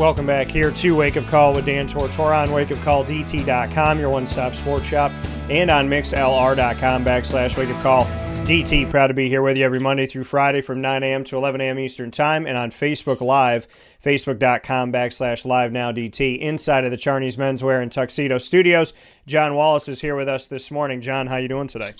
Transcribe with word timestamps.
Welcome 0.00 0.24
back 0.24 0.50
here 0.50 0.70
to 0.70 0.96
Wake 0.96 1.18
Up 1.18 1.26
Call 1.26 1.52
with 1.52 1.66
Dan 1.66 1.86
Tortora 1.86 2.40
on 2.40 2.48
wakeupcalldt.com, 2.48 3.98
your 3.98 4.08
one 4.08 4.26
stop 4.26 4.54
sports 4.54 4.86
shop, 4.86 5.12
and 5.50 5.70
on 5.70 5.90
mixlr.com 5.90 7.04
backslash 7.04 7.58
wake 7.58 7.68
up 7.68 7.82
call 7.82 8.04
DT. 8.46 8.90
Proud 8.90 9.08
to 9.08 9.14
be 9.14 9.28
here 9.28 9.42
with 9.42 9.58
you 9.58 9.64
every 9.66 9.78
Monday 9.78 10.06
through 10.06 10.24
Friday 10.24 10.62
from 10.62 10.80
9 10.80 11.02
a.m. 11.02 11.22
to 11.24 11.36
11 11.36 11.60
a.m. 11.60 11.78
Eastern 11.78 12.10
Time, 12.10 12.46
and 12.46 12.56
on 12.56 12.70
Facebook 12.70 13.20
Live, 13.20 13.68
facebook.com 14.02 14.90
backslash 14.90 15.44
live 15.44 15.70
now 15.70 15.92
DT, 15.92 16.38
inside 16.38 16.86
of 16.86 16.90
the 16.90 16.96
Charney's 16.96 17.36
Menswear 17.36 17.82
and 17.82 17.92
Tuxedo 17.92 18.38
Studios. 18.38 18.94
John 19.26 19.54
Wallace 19.54 19.86
is 19.86 20.00
here 20.00 20.16
with 20.16 20.30
us 20.30 20.48
this 20.48 20.70
morning. 20.70 21.02
John, 21.02 21.26
how 21.26 21.36
you 21.36 21.48
doing 21.48 21.68
today? 21.68 21.92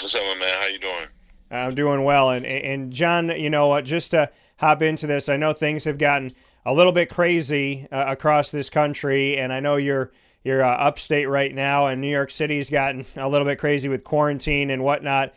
What's 0.00 0.14
up, 0.14 0.22
man? 0.22 0.48
How 0.62 0.68
you 0.68 0.78
doing? 0.78 1.06
I'm 1.50 1.74
doing 1.74 2.04
well, 2.04 2.30
and 2.30 2.46
and 2.46 2.90
John, 2.90 3.28
you 3.28 3.50
know 3.50 3.66
what? 3.66 3.84
Just 3.84 4.12
to 4.12 4.30
hop 4.60 4.80
into 4.80 5.06
this, 5.06 5.28
I 5.28 5.36
know 5.36 5.52
things 5.52 5.84
have 5.84 5.98
gotten 5.98 6.32
a 6.68 6.74
little 6.74 6.92
bit 6.92 7.08
crazy 7.08 7.88
uh, 7.90 8.04
across 8.08 8.50
this 8.50 8.68
country, 8.68 9.38
and 9.38 9.54
I 9.54 9.60
know 9.60 9.76
you're 9.76 10.12
you're 10.44 10.62
uh, 10.62 10.76
upstate 10.76 11.26
right 11.26 11.54
now, 11.54 11.86
and 11.86 11.98
New 11.98 12.10
York 12.10 12.30
City's 12.30 12.68
gotten 12.68 13.06
a 13.16 13.26
little 13.26 13.46
bit 13.46 13.58
crazy 13.58 13.88
with 13.88 14.04
quarantine 14.04 14.68
and 14.68 14.84
whatnot. 14.84 15.32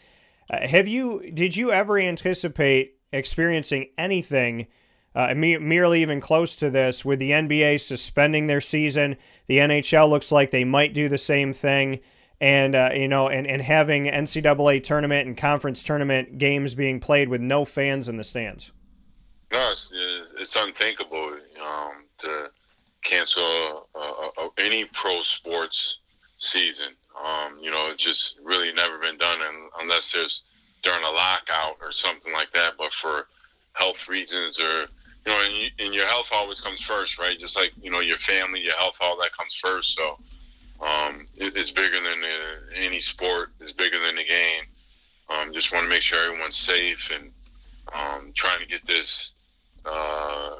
Uh, 0.49 0.67
have 0.67 0.89
you? 0.89 1.31
Did 1.33 1.55
you 1.55 1.71
ever 1.71 1.97
anticipate 1.97 2.97
experiencing 3.13 3.87
anything? 3.97 4.67
Uh, 5.15 5.33
me- 5.33 5.57
merely 5.57 6.01
even 6.01 6.19
close 6.19 6.55
to 6.57 6.69
this, 6.69 7.05
with 7.05 7.19
the 7.19 7.31
NBA 7.31 7.79
suspending 7.79 8.47
their 8.47 8.61
season, 8.61 9.15
the 9.47 9.57
NHL 9.57 10.09
looks 10.09 10.33
like 10.33 10.51
they 10.51 10.65
might 10.65 10.93
do 10.93 11.07
the 11.07 11.17
same 11.17 11.53
thing, 11.53 12.01
and 12.41 12.75
uh, 12.75 12.89
you 12.93 13.07
know, 13.07 13.29
and, 13.29 13.47
and 13.47 13.61
having 13.61 14.03
NCAA 14.03 14.83
tournament 14.83 15.27
and 15.27 15.37
conference 15.37 15.81
tournament 15.81 16.37
games 16.37 16.75
being 16.75 16.99
played 16.99 17.29
with 17.29 17.39
no 17.39 17.63
fans 17.63 18.09
in 18.09 18.17
the 18.17 18.25
stands. 18.25 18.73
No, 19.51 19.71
it's, 19.71 19.91
it's 20.37 20.55
unthinkable 20.55 21.33
um, 21.61 22.05
to 22.19 22.49
cancel 23.03 23.89
uh, 23.93 24.29
uh, 24.37 24.47
any 24.59 24.85
pro 24.85 25.21
sports 25.23 25.99
season. 26.37 26.93
Um, 27.21 27.57
you 27.61 27.69
know, 27.69 27.89
it's 27.91 28.03
just 28.03 28.39
really 28.43 28.71
never 28.71 28.97
been 28.97 29.17
done 29.17 29.39
unless 29.81 30.11
there's 30.13 30.43
during 30.83 31.03
a 31.03 31.09
lockout 31.09 31.75
or 31.81 31.91
something 31.91 32.31
like 32.33 32.51
that. 32.53 32.73
But 32.77 32.93
for 32.93 33.27
health 33.73 34.07
reasons 34.07 34.57
or 34.59 34.87
you 35.25 35.31
know, 35.31 35.43
and, 35.45 35.55
you, 35.55 35.67
and, 35.79 35.93
your 35.93 36.07
health 36.07 36.29
always 36.31 36.61
comes 36.61 36.81
first, 36.81 37.19
right? 37.19 37.37
Just 37.39 37.55
like 37.55 37.71
you 37.81 37.91
know, 37.91 37.99
your 37.99 38.17
family, 38.17 38.61
your 38.61 38.75
health, 38.77 38.95
all 39.01 39.19
that 39.19 39.35
comes 39.37 39.55
first. 39.55 39.95
So 39.95 40.17
um, 40.81 41.27
it, 41.35 41.55
it's 41.55 41.71
bigger 41.71 41.97
than 41.97 42.23
any 42.75 43.01
sport. 43.01 43.51
It's 43.59 43.73
bigger 43.73 43.99
than 43.99 44.15
the 44.15 44.23
game. 44.23 44.63
Um, 45.29 45.53
just 45.53 45.71
want 45.71 45.83
to 45.83 45.89
make 45.89 46.01
sure 46.01 46.17
everyone's 46.25 46.57
safe 46.57 47.11
and 47.13 47.31
um, 47.93 48.31
trying 48.33 48.59
to 48.59 48.65
get 48.65 48.85
this 48.87 49.33
uh, 49.85 50.55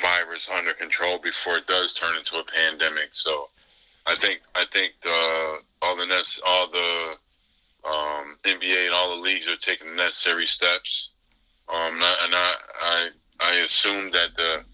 virus 0.00 0.48
under 0.54 0.72
control 0.72 1.18
before 1.18 1.56
it 1.56 1.66
does 1.66 1.94
turn 1.94 2.16
into 2.16 2.36
a 2.36 2.44
pandemic. 2.44 3.10
So 3.12 3.48
I 4.06 4.14
think 4.16 4.40
I 4.54 4.64
think 4.72 4.92
the, 5.02 5.58
all 5.82 5.96
the 5.96 6.06
nec- 6.06 6.42
all 6.46 6.70
the 6.70 7.16
um, 7.84 8.36
NBA 8.44 8.86
and 8.86 8.94
all 8.94 9.16
the 9.16 9.22
leagues 9.22 9.46
are 9.46 9.56
taking 9.56 9.88
the 9.88 9.96
necessary 9.96 10.46
steps. 10.46 11.10
Um, 11.68 11.94
and 11.94 12.02
I, 12.02 12.54
I 12.80 13.08
I 13.40 13.54
assume 13.64 14.10
that 14.12 14.36
the 14.36 14.64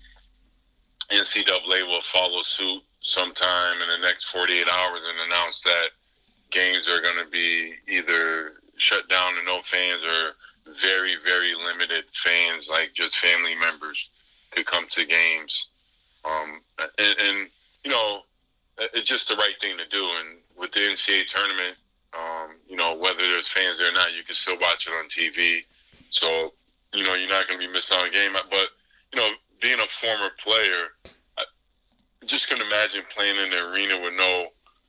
NCAA 1.10 1.86
will 1.86 2.02
follow 2.02 2.42
suit 2.42 2.82
sometime 3.00 3.82
in 3.82 3.88
the 3.88 4.06
next 4.06 4.24
48 4.26 4.66
hours 4.68 5.00
and 5.08 5.30
announce 5.30 5.60
that 5.62 5.88
games 6.50 6.88
are 6.88 7.00
going 7.00 7.24
to 7.24 7.30
be 7.30 7.74
either 7.88 8.62
shut 8.76 9.08
down 9.08 9.34
to 9.34 9.44
no 9.44 9.60
fans 9.62 10.02
or 10.04 10.36
very, 10.66 11.16
very 11.24 11.54
limited 11.54 12.04
fans, 12.12 12.68
like 12.70 12.92
just 12.94 13.16
family 13.16 13.54
members, 13.54 14.10
to 14.56 14.64
come 14.64 14.86
to 14.90 15.04
games. 15.04 15.68
Um, 16.24 16.60
and, 16.98 17.16
and, 17.20 17.48
you 17.84 17.90
know, 17.90 18.20
it's 18.78 19.08
just 19.08 19.28
the 19.28 19.36
right 19.36 19.54
thing 19.60 19.76
to 19.78 19.88
do. 19.88 20.04
And 20.20 20.38
with 20.56 20.72
the 20.72 20.80
NCAA 20.80 21.26
tournament, 21.26 21.76
um, 22.16 22.56
you 22.68 22.76
know, 22.76 22.96
whether 22.96 23.18
there's 23.18 23.48
fans 23.48 23.78
there 23.78 23.90
or 23.90 23.94
not, 23.94 24.14
you 24.14 24.22
can 24.22 24.34
still 24.34 24.58
watch 24.60 24.86
it 24.86 24.92
on 24.92 25.08
TV. 25.08 25.64
So, 26.10 26.52
you 26.92 27.04
know, 27.04 27.14
you're 27.14 27.28
not 27.28 27.48
going 27.48 27.60
to 27.60 27.66
be 27.66 27.72
missing 27.72 27.96
out 27.96 28.04
on 28.04 28.08
a 28.08 28.12
game. 28.12 28.32
But, 28.34 28.68
you 29.14 29.20
know, 29.20 29.28
being 29.60 29.80
a 29.80 29.88
former 29.88 30.30
player, 30.38 30.88
I 31.38 31.44
just 32.26 32.50
can 32.50 32.60
imagine 32.60 33.02
playing 33.14 33.36
in 33.36 33.50
the 33.50 33.72
arena 33.72 34.00
with 34.00 34.14
no 34.16 34.48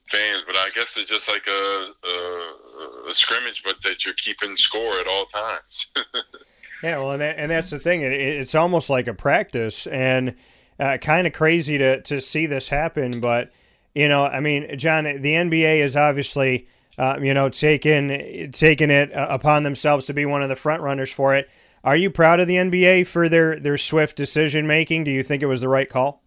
fans, 0.10 0.44
but 0.46 0.56
I 0.56 0.70
guess 0.76 0.98
it's 0.98 1.10
just 1.10 1.30
like 1.30 1.48
a, 1.48 1.88
a, 2.08 3.10
a 3.10 3.14
scrimmage, 3.14 3.64
but 3.64 3.76
that 3.84 4.06
you're 4.06 4.14
keeping 4.16 4.56
score 4.58 5.00
at 5.00 5.08
all 5.08 5.26
times. 5.26 5.88
yeah, 6.84 6.98
well, 6.98 7.12
and, 7.12 7.22
that, 7.22 7.36
and 7.38 7.52
that's 7.52 7.70
the 7.70 7.80
thing. 7.80 8.02
It, 8.02 8.12
it's 8.12 8.56
almost 8.56 8.90
like 8.90 9.08
a 9.08 9.14
practice, 9.14 9.88
and 9.88 10.36
uh, 10.80 10.98
kind 10.98 11.28
of 11.28 11.34
crazy 11.34 11.78
to, 11.78 12.02
to 12.02 12.20
see 12.22 12.46
this 12.46 12.70
happen. 12.70 13.20
But, 13.20 13.52
you 13.96 14.08
know, 14.08 14.26
I 14.26 14.40
mean, 14.40 14.78
John, 14.78 15.06
the 15.06 15.34
NBA 15.34 15.78
is 15.78 15.96
obviously, 15.96 16.68
uh, 16.98 17.20
you 17.22 17.34
know, 17.34 17.50
taking, 17.50 18.52
taking 18.52 18.90
it 18.90 19.14
uh, 19.14 19.28
upon 19.30 19.64
themselves 19.64 20.06
to 20.08 20.14
be 20.14 20.26
one 20.26 20.44
of 20.44 20.50
the 20.50 20.56
front 20.56 20.82
runners 20.82 21.12
for 21.12 21.36
it. 21.36 21.50
Are 21.84 21.98
you 21.98 22.10
proud 22.10 22.40
of 22.40 22.48
the 22.48 22.56
NBA 22.56 23.08
for 23.08 23.28
their, 23.28 23.60
their 23.60 23.78
swift 23.78 24.16
decision 24.16 24.66
making? 24.66 25.04
Do 25.04 25.12
you 25.12 25.22
think 25.22 25.44
it 25.44 25.48
was 25.48 25.62
the 25.62 25.68
right 25.68 25.90
call? 25.90 26.24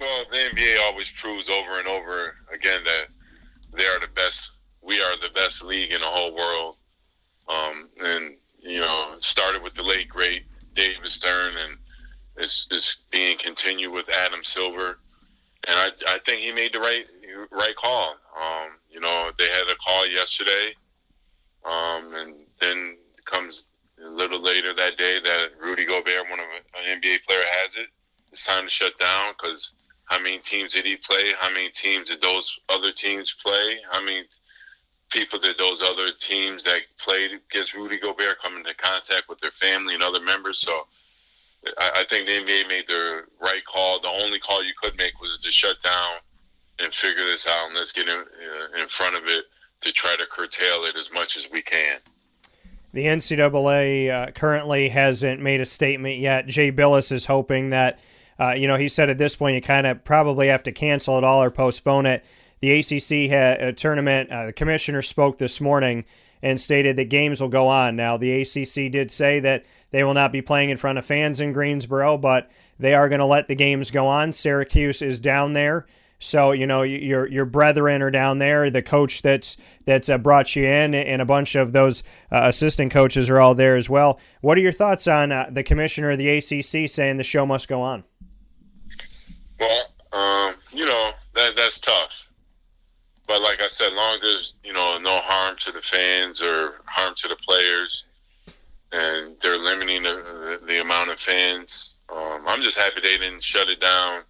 Well, 0.00 0.24
the 0.32 0.38
NBA 0.38 0.90
always 0.90 1.06
proves 1.20 1.48
over 1.48 1.78
and 1.78 1.86
over 1.86 2.34
again 2.62 2.82
that 2.84 3.06
they 3.76 3.84
are 3.84 4.00
the 4.00 4.08
best. 4.14 4.52
We 4.82 5.00
are 5.00 5.16
the 5.20 5.30
best 5.34 5.62
league 5.62 5.92
in 5.92 6.00
the 6.00 6.06
whole 6.06 6.34
world. 6.34 6.76
Um, 7.48 7.88
and 8.04 8.34
you 8.60 8.80
know, 8.80 9.16
started 9.18 9.62
with 9.62 9.74
the 9.74 9.82
late 9.82 10.08
great 10.08 10.44
David 10.74 11.10
Stern, 11.10 11.54
and 11.56 11.76
it's, 12.36 12.66
it's 12.70 12.98
being 13.10 13.36
continued 13.38 13.92
with 13.92 14.08
Adam 14.08 14.44
Silver. 14.44 14.98
And 15.68 15.76
I, 15.76 15.90
I 16.08 16.18
think 16.26 16.40
he 16.42 16.52
made 16.52 16.72
the 16.72 16.80
right 16.80 17.04
right 17.50 17.74
call. 17.76 18.16
Um, 18.36 18.70
you 18.90 19.00
know, 19.00 19.30
they 19.38 19.46
had 19.46 19.70
a 19.70 19.76
call 19.76 20.06
yesterday, 20.08 20.74
um, 21.64 22.14
and 22.14 22.34
then 22.60 22.96
comes 23.24 23.64
a 24.04 24.08
little 24.08 24.40
later 24.40 24.74
that 24.74 24.98
day 24.98 25.18
that 25.22 25.48
Rudy 25.60 25.84
Gobert, 25.84 26.28
one 26.28 26.40
of 26.40 26.46
an 26.46 27.00
NBA 27.00 27.24
player, 27.26 27.44
has 27.62 27.74
it. 27.76 27.88
It's 28.32 28.44
time 28.44 28.64
to 28.64 28.70
shut 28.70 28.98
down 28.98 29.34
because 29.40 29.72
how 30.12 30.20
many 30.22 30.36
teams 30.38 30.74
did 30.74 30.84
he 30.84 30.96
play? 30.96 31.32
How 31.40 31.50
many 31.50 31.70
teams 31.70 32.08
did 32.10 32.20
those 32.20 32.58
other 32.68 32.92
teams 32.92 33.34
play? 33.42 33.78
How 33.90 34.04
many 34.04 34.24
people 35.08 35.38
did 35.38 35.56
those 35.56 35.80
other 35.80 36.10
teams 36.20 36.62
that 36.64 36.82
played 36.98 37.30
against 37.50 37.72
Rudy 37.72 37.98
Gobert 37.98 38.36
come 38.44 38.58
into 38.58 38.74
contact 38.74 39.30
with 39.30 39.40
their 39.40 39.52
family 39.52 39.94
and 39.94 40.02
other 40.02 40.20
members? 40.20 40.58
So 40.58 40.86
I, 41.78 41.90
I 41.96 42.04
think 42.10 42.26
the 42.26 42.32
NBA 42.32 42.68
made 42.68 42.84
the 42.88 43.22
right 43.40 43.62
call. 43.64 44.00
The 44.00 44.08
only 44.08 44.38
call 44.38 44.62
you 44.62 44.74
could 44.82 44.98
make 44.98 45.18
was 45.18 45.38
to 45.42 45.50
shut 45.50 45.82
down 45.82 46.16
and 46.78 46.92
figure 46.92 47.24
this 47.24 47.46
out, 47.48 47.68
and 47.68 47.74
let's 47.74 47.92
get 47.92 48.06
in, 48.06 48.18
uh, 48.18 48.82
in 48.82 48.88
front 48.88 49.16
of 49.16 49.22
it 49.24 49.46
to 49.80 49.92
try 49.92 50.14
to 50.16 50.26
curtail 50.26 50.84
it 50.84 50.94
as 50.94 51.10
much 51.10 51.38
as 51.38 51.46
we 51.50 51.62
can. 51.62 51.96
The 52.92 53.06
NCAA 53.06 54.10
uh, 54.10 54.30
currently 54.32 54.90
hasn't 54.90 55.40
made 55.40 55.62
a 55.62 55.64
statement 55.64 56.18
yet. 56.18 56.48
Jay 56.48 56.70
Bilas 56.70 57.10
is 57.10 57.24
hoping 57.24 57.70
that 57.70 57.98
uh, 58.38 58.54
you 58.56 58.66
know, 58.66 58.76
he 58.76 58.88
said 58.88 59.10
at 59.10 59.18
this 59.18 59.36
point 59.36 59.54
you 59.54 59.62
kind 59.62 59.86
of 59.86 60.04
probably 60.04 60.48
have 60.48 60.62
to 60.64 60.72
cancel 60.72 61.18
it 61.18 61.24
all 61.24 61.42
or 61.42 61.50
postpone 61.50 62.06
it. 62.06 62.24
The 62.60 62.78
ACC 62.78 63.30
had 63.30 63.60
a 63.60 63.72
tournament. 63.72 64.30
Uh, 64.30 64.46
the 64.46 64.52
commissioner 64.52 65.02
spoke 65.02 65.38
this 65.38 65.60
morning 65.60 66.04
and 66.42 66.60
stated 66.60 66.96
that 66.96 67.04
games 67.04 67.40
will 67.40 67.48
go 67.48 67.68
on. 67.68 67.96
Now, 67.96 68.16
the 68.16 68.42
ACC 68.42 68.90
did 68.90 69.10
say 69.10 69.40
that 69.40 69.64
they 69.90 70.02
will 70.04 70.14
not 70.14 70.32
be 70.32 70.42
playing 70.42 70.70
in 70.70 70.76
front 70.76 70.98
of 70.98 71.06
fans 71.06 71.40
in 71.40 71.52
Greensboro, 71.52 72.18
but 72.18 72.50
they 72.78 72.94
are 72.94 73.08
going 73.08 73.20
to 73.20 73.26
let 73.26 73.48
the 73.48 73.54
games 73.54 73.90
go 73.90 74.06
on. 74.06 74.32
Syracuse 74.32 75.02
is 75.02 75.20
down 75.20 75.52
there. 75.52 75.86
So 76.22 76.52
you 76.52 76.68
know 76.68 76.82
your 76.82 77.28
your 77.28 77.44
brethren 77.44 78.00
are 78.00 78.10
down 78.10 78.38
there. 78.38 78.70
The 78.70 78.80
coach 78.80 79.22
that's 79.22 79.56
that's 79.84 80.08
uh, 80.08 80.18
brought 80.18 80.54
you 80.54 80.64
in, 80.64 80.94
and 80.94 81.20
a 81.20 81.24
bunch 81.24 81.56
of 81.56 81.72
those 81.72 82.04
uh, 82.30 82.42
assistant 82.44 82.92
coaches 82.92 83.28
are 83.28 83.40
all 83.40 83.56
there 83.56 83.74
as 83.74 83.90
well. 83.90 84.20
What 84.40 84.56
are 84.56 84.60
your 84.60 84.70
thoughts 84.70 85.08
on 85.08 85.32
uh, 85.32 85.48
the 85.50 85.64
commissioner 85.64 86.12
of 86.12 86.18
the 86.18 86.28
ACC 86.28 86.88
saying 86.88 87.16
the 87.16 87.24
show 87.24 87.44
must 87.44 87.66
go 87.66 87.82
on? 87.82 88.04
Well, 89.62 89.92
um, 90.12 90.54
you 90.72 90.84
know 90.84 91.12
that 91.36 91.54
that's 91.56 91.78
tough. 91.78 92.28
But 93.28 93.42
like 93.42 93.62
I 93.62 93.68
said, 93.68 93.92
long 93.92 94.18
as 94.22 94.54
you 94.64 94.72
know 94.72 94.98
no 95.00 95.20
harm 95.22 95.56
to 95.60 95.70
the 95.72 95.80
fans 95.80 96.42
or 96.42 96.80
harm 96.86 97.14
to 97.16 97.28
the 97.28 97.36
players, 97.36 98.04
and 98.90 99.36
they're 99.40 99.58
limiting 99.58 100.02
the, 100.02 100.60
the 100.66 100.80
amount 100.80 101.10
of 101.10 101.20
fans. 101.20 101.94
Um, 102.12 102.42
I'm 102.46 102.60
just 102.60 102.76
happy 102.76 103.00
they 103.02 103.18
didn't 103.18 103.44
shut 103.44 103.68
it 103.68 103.80
down 103.80 104.22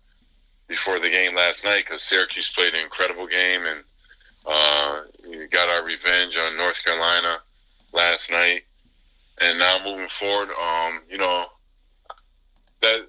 before 0.69 0.99
the 0.99 1.08
game 1.08 1.34
last 1.34 1.64
night 1.64 1.84
because 1.87 2.02
Syracuse 2.02 2.50
played 2.50 2.75
an 2.75 2.82
incredible 2.82 3.26
game 3.26 3.62
and 3.64 3.82
uh, 4.46 5.00
got 5.50 5.69
our 5.70 5.84
revenge 5.84 6.37
on 6.37 6.58
North 6.58 6.84
Carolina 6.84 7.38
last 7.94 8.31
night, 8.31 8.64
and 9.40 9.58
now 9.58 9.79
moving 9.82 10.08
forward, 10.08 10.50
um, 10.50 11.00
you 11.08 11.17
know 11.17 11.46
that 12.82 13.06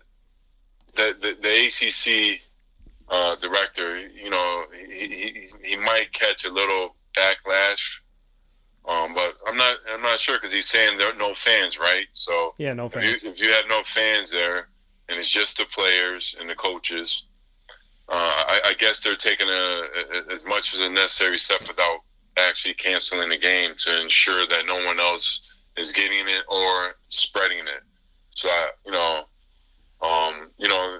that 0.95 1.21
the, 1.21 1.37
the 1.41 1.67
ACC 1.67 2.39
uh, 3.09 3.35
director, 3.35 3.99
you 3.99 4.29
know, 4.29 4.65
he, 4.87 5.07
he, 5.07 5.49
he 5.63 5.75
might 5.75 6.11
catch 6.13 6.45
a 6.45 6.51
little 6.51 6.95
backlash, 7.15 7.81
um, 8.85 9.13
but 9.13 9.35
I'm 9.47 9.55
not 9.55 9.77
I'm 9.89 10.01
not 10.01 10.19
sure 10.19 10.35
because 10.35 10.53
he's 10.53 10.67
saying 10.67 10.97
there 10.97 11.13
are 11.13 11.17
no 11.17 11.33
fans, 11.35 11.79
right? 11.79 12.05
So 12.13 12.53
yeah, 12.57 12.73
no 12.73 12.89
fans. 12.89 13.05
If 13.05 13.23
you, 13.23 13.29
if 13.29 13.39
you 13.39 13.51
have 13.53 13.65
no 13.69 13.81
fans 13.85 14.29
there, 14.29 14.67
and 15.09 15.19
it's 15.19 15.29
just 15.29 15.57
the 15.57 15.65
players 15.65 16.35
and 16.39 16.49
the 16.49 16.55
coaches, 16.55 17.23
uh, 18.09 18.15
I, 18.15 18.59
I, 18.65 18.73
guess 18.73 18.99
they're 18.99 19.15
taking 19.15 19.47
a, 19.47 19.51
a, 19.51 20.33
as 20.33 20.43
much 20.45 20.73
as 20.73 20.81
a 20.81 20.89
necessary 20.89 21.37
step 21.37 21.61
without 21.67 21.99
actually 22.37 22.73
canceling 22.73 23.29
the 23.29 23.37
game 23.37 23.71
to 23.77 24.01
ensure 24.01 24.45
that 24.47 24.65
no 24.65 24.85
one 24.85 24.99
else 24.99 25.41
is 25.77 25.93
getting 25.93 26.27
it 26.27 26.43
or 26.49 26.95
spreading 27.09 27.59
it. 27.59 27.83
So 28.35 28.49
I, 28.49 28.69
you 28.85 28.91
know, 28.91 29.23
um, 30.03 30.49
you 30.57 30.67
know, 30.67 30.99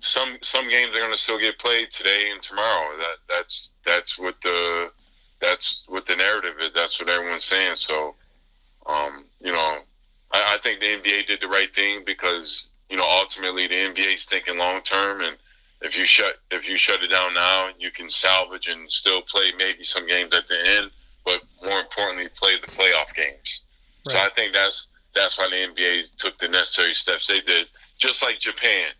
some 0.00 0.36
some 0.42 0.68
games 0.68 0.90
are 0.90 1.00
going 1.00 1.12
to 1.12 1.18
still 1.18 1.38
get 1.38 1.58
played 1.58 1.90
today 1.90 2.28
and 2.30 2.42
tomorrow. 2.42 2.96
That 2.98 3.16
that's 3.28 3.70
that's 3.84 4.18
what 4.18 4.40
the 4.42 4.90
that's 5.40 5.84
what 5.88 6.06
the 6.06 6.16
narrative 6.16 6.54
is. 6.60 6.70
That's 6.74 7.00
what 7.00 7.08
everyone's 7.08 7.44
saying. 7.44 7.76
So, 7.76 8.14
um, 8.86 9.24
you 9.40 9.52
know, 9.52 9.78
I, 10.32 10.54
I 10.54 10.58
think 10.62 10.80
the 10.80 10.86
NBA 10.86 11.26
did 11.26 11.40
the 11.40 11.48
right 11.48 11.74
thing 11.74 12.02
because 12.04 12.68
you 12.90 12.96
know 12.96 13.06
ultimately 13.08 13.66
the 13.66 13.74
NBA 13.74 14.16
is 14.16 14.26
thinking 14.26 14.58
long 14.58 14.82
term, 14.82 15.22
and 15.22 15.36
if 15.80 15.96
you 15.96 16.04
shut 16.04 16.34
if 16.50 16.68
you 16.68 16.76
shut 16.76 17.02
it 17.02 17.10
down 17.10 17.34
now, 17.34 17.70
you 17.78 17.90
can 17.90 18.10
salvage 18.10 18.68
and 18.68 18.88
still 18.90 19.22
play 19.22 19.52
maybe 19.58 19.84
some 19.84 20.06
games 20.06 20.36
at 20.36 20.46
the 20.48 20.58
end, 20.78 20.90
but 21.24 21.42
more 21.64 21.80
importantly, 21.80 22.28
play 22.36 22.52
the 22.60 22.66
playoff 22.66 23.14
games. 23.14 23.62
Right. 24.06 24.16
So 24.16 24.18
I 24.18 24.28
think 24.34 24.52
that's 24.52 24.88
that's 25.14 25.38
why 25.38 25.48
the 25.48 25.72
NBA 25.72 26.16
took 26.16 26.38
the 26.38 26.48
necessary 26.48 26.94
steps 26.94 27.26
they 27.26 27.40
did, 27.40 27.68
just 28.02 28.22
like 28.22 28.40
Japan 28.40 28.90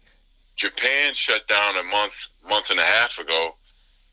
Japan 0.57 1.13
shut 1.15 1.49
down 1.49 1.77
a 1.77 1.83
month, 1.83 2.13
month 2.49 2.71
and 2.71 2.79
a 2.79 2.85
half 2.85 3.19
ago 3.19 3.57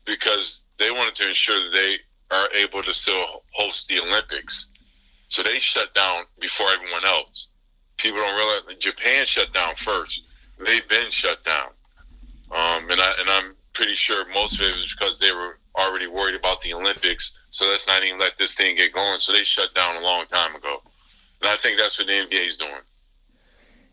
because 0.04 0.62
they 0.78 0.90
wanted 0.90 1.14
to 1.14 1.28
ensure 1.28 1.54
that 1.54 1.72
they 1.72 1.96
are 2.36 2.48
able 2.60 2.82
to 2.82 2.92
still 2.92 3.44
host 3.52 3.86
the 3.88 4.00
Olympics. 4.00 4.66
So 5.28 5.44
they 5.44 5.60
shut 5.60 5.94
down 5.94 6.24
before 6.40 6.66
everyone 6.74 7.04
else. 7.04 7.48
People 7.98 8.18
don't 8.18 8.34
realize 8.34 8.78
Japan 8.78 9.26
shut 9.26 9.52
down 9.52 9.76
first. 9.76 10.22
They've 10.58 10.88
been 10.88 11.10
shut 11.10 11.44
down, 11.44 11.68
um, 12.50 12.90
and 12.90 13.00
I 13.00 13.14
and 13.20 13.30
I'm 13.30 13.54
pretty 13.72 13.94
sure 13.94 14.24
most 14.34 14.58
of 14.58 14.66
it 14.66 14.74
was 14.74 14.94
because 14.98 15.18
they 15.18 15.32
were 15.32 15.58
already 15.78 16.06
worried 16.06 16.34
about 16.34 16.60
the 16.62 16.74
Olympics. 16.74 17.32
So 17.50 17.66
let's 17.66 17.86
not 17.86 18.04
even 18.04 18.18
let 18.18 18.36
this 18.38 18.56
thing 18.56 18.76
get 18.76 18.92
going. 18.92 19.20
So 19.20 19.32
they 19.32 19.44
shut 19.44 19.74
down 19.74 19.96
a 19.96 20.00
long 20.00 20.24
time 20.26 20.54
ago, 20.54 20.82
and 21.40 21.50
I 21.50 21.56
think 21.62 21.78
that's 21.78 21.98
what 21.98 22.08
the 22.08 22.14
NBA 22.14 22.48
is 22.48 22.58
doing. 22.58 22.82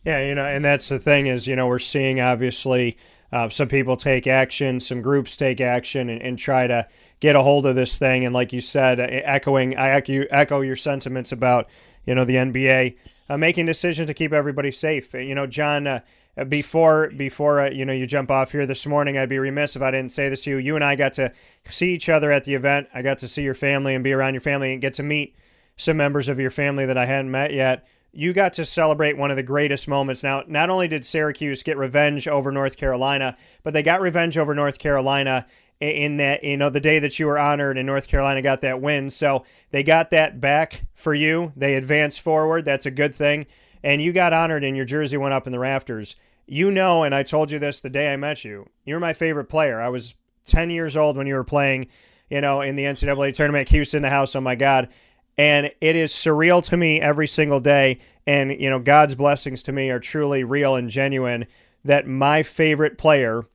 Yeah, 0.08 0.22
you 0.22 0.36
know, 0.36 0.46
and 0.46 0.64
that's 0.64 0.88
the 0.88 1.00
thing 1.00 1.28
is, 1.28 1.48
you 1.48 1.58
know, 1.58 1.68
we're 1.68 1.80
seeing 1.80 2.22
obviously 2.22 2.98
uh, 3.34 3.50
some 3.50 3.68
people 3.68 3.98
take 3.98 4.26
action, 4.26 4.80
some 4.80 5.02
groups 5.02 5.36
take 5.36 5.60
action, 5.60 6.10
and, 6.10 6.22
and, 6.22 6.40
try 6.40 6.66
to 6.66 6.88
get 7.20 7.36
a 7.36 7.42
hold 7.42 7.66
of 7.66 7.76
this 7.76 7.98
thing. 8.00 8.24
And 8.24 8.34
like 8.34 8.54
you 8.54 8.62
said, 8.62 9.02
echoing, 9.02 9.76
I 9.76 9.90
echo, 9.90 10.62
your 10.62 10.78
sentiments 10.78 11.34
about, 11.34 11.68
you 12.06 12.16
know, 12.16 12.24
the 12.24 12.36
NBA 12.36 12.96
uh, 13.30 13.38
making 13.38 13.66
decisions 13.66 14.08
to 14.08 14.14
keep 14.14 14.32
everybody 14.32 14.72
safe. 14.72 15.14
You 15.14 15.36
know, 15.36 15.46
John. 15.46 15.86
Uh, 15.86 16.00
before 16.48 17.10
before 17.18 17.62
uh, 17.62 17.72
you 17.72 17.84
know 17.84 17.94
you 17.94 18.06
jump 18.06 18.30
off 18.30 18.52
here 18.52 18.68
this 18.68 18.86
morning, 18.86 19.18
I'd 19.18 19.28
be 19.28 19.40
remiss 19.40 19.76
if 19.76 19.82
I 19.82 19.90
didn't 19.90 20.12
say 20.12 20.30
this 20.30 20.44
to 20.44 20.52
you. 20.52 20.58
You 20.58 20.76
and 20.76 20.84
I 20.84 20.96
got 20.96 21.14
to 21.14 21.34
see 21.68 21.96
each 21.96 22.10
other 22.10 22.32
at 22.32 22.44
the 22.44 22.54
event. 22.54 22.90
I 22.94 23.02
got 23.02 23.18
to 23.18 23.28
see 23.28 23.42
your 23.42 23.56
family 23.56 23.96
and 23.96 24.04
be 24.04 24.14
around 24.14 24.36
your 24.36 24.42
family 24.42 24.72
and 24.72 24.80
get 24.80 24.94
to 24.94 25.04
meet 25.04 25.36
some 25.78 25.98
members 25.98 26.30
of 26.30 26.40
your 26.40 26.52
family 26.52 26.86
that 26.86 26.96
I 26.96 27.08
hadn't 27.08 27.32
met 27.32 27.54
yet 27.54 27.88
you 28.18 28.34
got 28.34 28.52
to 28.52 28.66
celebrate 28.66 29.16
one 29.16 29.30
of 29.30 29.38
the 29.38 29.44
greatest 29.44 29.88
moments. 29.88 30.24
Now, 30.24 30.44
not 30.48 30.72
only 30.72 30.88
did 30.88 31.06
Syracuse 31.06 31.62
get 31.62 31.78
revenge 31.78 32.28
over 32.28 32.52
North 32.52 32.76
Carolina, 32.76 33.38
but 33.62 33.76
they 33.76 33.84
got 33.84 34.02
revenge 34.02 34.40
over 34.40 34.56
North 34.56 34.80
Carolina 34.80 35.46
in 35.80 36.18
that 36.18 36.44
you 36.44 36.58
know 36.58 36.72
the 36.72 36.80
day 36.80 36.98
that 36.98 37.20
you 37.20 37.28
were 37.28 37.38
honored 37.38 37.78
and 37.78 37.86
North 37.86 38.08
Carolina 38.08 38.42
got 38.42 38.62
that 38.62 38.82
win. 38.82 39.12
So 39.12 39.46
they 39.70 39.84
got 39.84 40.10
that 40.10 40.42
back 40.42 40.86
for 40.96 41.14
you. 41.14 41.54
They 41.56 41.76
advanced 41.76 42.22
forward. 42.22 42.66
That's 42.66 42.88
a 42.88 42.92
good 42.92 43.14
thing. 43.14 43.46
And 43.84 44.02
you 44.02 44.12
got 44.12 44.34
honored 44.34 44.64
and 44.64 44.76
your 44.76 44.88
jersey 44.88 45.18
went 45.18 45.36
up 45.36 45.46
in 45.46 45.52
the 45.52 45.60
rafters. 45.60 46.16
You 46.48 46.72
know, 46.72 47.04
and 47.04 47.14
I 47.14 47.22
told 47.22 47.52
you 47.52 47.60
this 47.60 47.82
the 47.82 47.90
day 47.92 48.12
I 48.12 48.18
met 48.18 48.44
you. 48.44 48.68
You're 48.84 49.00
my 49.00 49.14
favorite 49.14 49.46
player. 49.46 49.80
I 49.80 49.90
was 49.90 50.16
10 50.46 50.72
years 50.72 50.98
old 50.98 51.18
when 51.18 51.28
you 51.28 51.36
were 51.36 51.44
playing, 51.44 51.88
you 52.32 52.42
know, 52.42 52.62
in 52.62 52.76
the 52.78 52.86
NCAA 52.86 53.36
tournament. 53.36 53.70
Houston, 53.70 54.02
the 54.02 54.10
house. 54.10 54.36
Oh 54.36 54.42
my 54.42 54.56
God 54.56 54.90
and 55.38 55.72
it 55.82 55.96
is 55.96 56.12
surreal 56.12 56.64
to 56.64 56.78
me 56.78 57.00
every 57.00 57.28
single 57.28 57.60
day. 57.60 58.00
And 58.26 58.52
you 58.60 58.70
know 58.70 58.80
god's 58.80 59.16
blessings 59.16 59.64
to 59.64 59.72
me 59.72 59.90
are 59.90 60.02
truly 60.02 60.44
real 60.44 60.76
and 60.76 60.90
genuine 60.90 61.46
that 61.86 62.08
my 62.08 62.44
favorite 62.44 62.98
player 62.98 63.46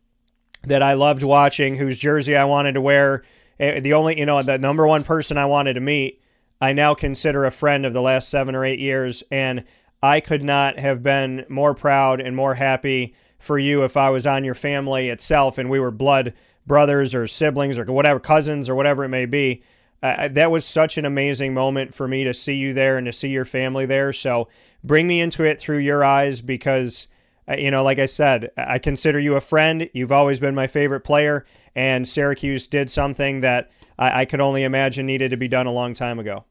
that 0.62 0.82
i 0.82 0.94
loved 0.94 1.22
watching 1.22 1.74
whose 1.74 1.98
jersey 1.98 2.34
i 2.34 2.44
wanted 2.44 2.72
to 2.72 2.80
wear 2.80 3.22
eh, 3.60 3.80
the 3.80 3.92
only 3.92 4.18
you 4.18 4.24
know 4.24 4.42
the 4.42 4.56
number 4.56 4.86
one 4.86 5.04
person 5.04 5.36
i 5.36 5.44
wanted 5.44 5.74
to 5.74 5.80
meet 5.80 6.22
i 6.60 6.72
now 6.72 6.94
consider 6.94 7.44
a 7.44 7.50
friend 7.50 7.84
of 7.84 7.92
the 7.92 8.00
last 8.00 8.30
seven 8.30 8.54
or 8.54 8.64
eight 8.64 8.78
years. 8.78 9.22
And 9.30 9.64
i 10.02 10.20
could 10.20 10.42
not 10.42 10.78
have 10.78 11.02
been 11.02 11.44
more 11.50 11.74
proud 11.74 12.18
and 12.18 12.34
more 12.34 12.54
happy 12.54 13.14
for 13.38 13.58
you 13.58 13.84
if 13.84 13.94
i 13.94 14.08
was 14.08 14.26
on 14.26 14.42
your 14.42 14.54
family 14.54 15.10
itself 15.10 15.58
and 15.58 15.68
we 15.68 15.78
were 15.78 15.90
blood 15.90 16.32
brothers 16.66 17.14
or 17.14 17.26
siblings 17.26 17.76
or 17.76 17.84
whatever 17.84 18.18
cousins 18.18 18.70
or 18.70 18.74
whatever 18.74 19.04
it 19.04 19.10
may 19.10 19.26
be 19.26 19.62
uh, 20.02 20.28
that 20.28 20.50
was 20.50 20.64
such 20.64 20.98
an 20.98 21.04
amazing 21.04 21.54
moment 21.54 21.94
for 21.94 22.08
me 22.08 22.24
to 22.24 22.34
see 22.34 22.54
you 22.54 22.74
there 22.74 22.98
and 22.98 23.06
to 23.06 23.12
see 23.12 23.28
your 23.28 23.44
family 23.44 23.86
there. 23.86 24.12
So 24.12 24.48
bring 24.82 25.06
me 25.06 25.20
into 25.20 25.44
it 25.44 25.60
through 25.60 25.78
your 25.78 26.04
eyes 26.04 26.40
because, 26.40 27.06
uh, 27.48 27.54
you 27.56 27.70
know, 27.70 27.84
like 27.84 28.00
I 28.00 28.06
said, 28.06 28.50
I 28.56 28.78
consider 28.78 29.20
you 29.20 29.36
a 29.36 29.40
friend. 29.40 29.88
You've 29.92 30.12
always 30.12 30.40
been 30.40 30.54
my 30.54 30.66
favorite 30.66 31.02
player, 31.02 31.46
and 31.76 32.06
Syracuse 32.06 32.66
did 32.66 32.90
something 32.90 33.42
that 33.42 33.70
I, 33.98 34.22
I 34.22 34.24
could 34.24 34.40
only 34.40 34.64
imagine 34.64 35.06
needed 35.06 35.30
to 35.30 35.36
be 35.36 35.48
done 35.48 35.66
a 35.66 35.72
long 35.72 35.94
time 35.94 36.18
ago. 36.18 36.44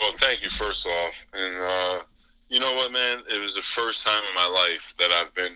Well, 0.00 0.12
thank 0.20 0.42
you, 0.42 0.50
first 0.50 0.86
off. 0.86 1.14
And, 1.32 1.54
uh, 1.56 2.02
you 2.50 2.60
know 2.60 2.74
what, 2.74 2.92
man? 2.92 3.22
It 3.30 3.40
was 3.40 3.54
the 3.54 3.62
first 3.62 4.06
time 4.06 4.22
in 4.28 4.34
my 4.34 4.46
life 4.46 4.94
that 4.98 5.10
I've 5.12 5.34
been, 5.34 5.54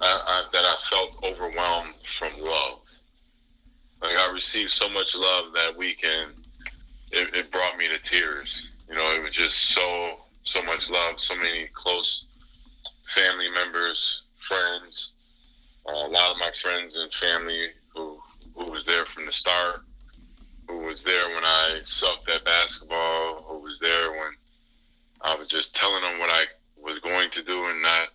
I, 0.00 0.20
I, 0.26 0.42
that 0.50 0.64
I 0.64 0.76
felt 0.88 1.24
overwhelmed 1.24 1.94
from 2.18 2.32
love 2.40 2.80
like 4.04 4.16
I 4.18 4.30
received 4.54 4.70
so 4.70 4.88
much 4.88 5.16
love 5.16 5.46
that 5.52 5.76
weekend, 5.76 6.32
it, 7.10 7.34
it 7.34 7.50
brought 7.50 7.76
me 7.76 7.88
to 7.88 7.98
tears. 7.98 8.68
You 8.88 8.94
know, 8.94 9.12
it 9.14 9.20
was 9.20 9.30
just 9.30 9.70
so 9.70 10.20
so 10.44 10.62
much 10.62 10.90
love, 10.90 11.20
so 11.20 11.34
many 11.36 11.68
close 11.72 12.26
family 13.06 13.50
members, 13.50 14.22
friends, 14.46 15.14
uh, 15.88 15.92
a 15.92 16.08
lot 16.08 16.30
of 16.30 16.38
my 16.38 16.50
friends 16.60 16.94
and 16.96 17.12
family 17.12 17.68
who 17.94 18.20
who 18.54 18.70
was 18.70 18.84
there 18.86 19.04
from 19.06 19.26
the 19.26 19.32
start, 19.32 19.82
who 20.68 20.78
was 20.78 21.02
there 21.02 21.28
when 21.34 21.44
I 21.44 21.80
sucked 21.84 22.28
at 22.30 22.44
basketball, 22.44 23.44
who 23.48 23.58
was 23.58 23.80
there 23.80 24.12
when 24.12 24.30
I 25.22 25.34
was 25.34 25.48
just 25.48 25.74
telling 25.74 26.02
them 26.02 26.20
what 26.20 26.30
I 26.32 26.44
was 26.80 27.00
going 27.00 27.30
to 27.30 27.42
do 27.42 27.66
and 27.66 27.82
not 27.82 28.08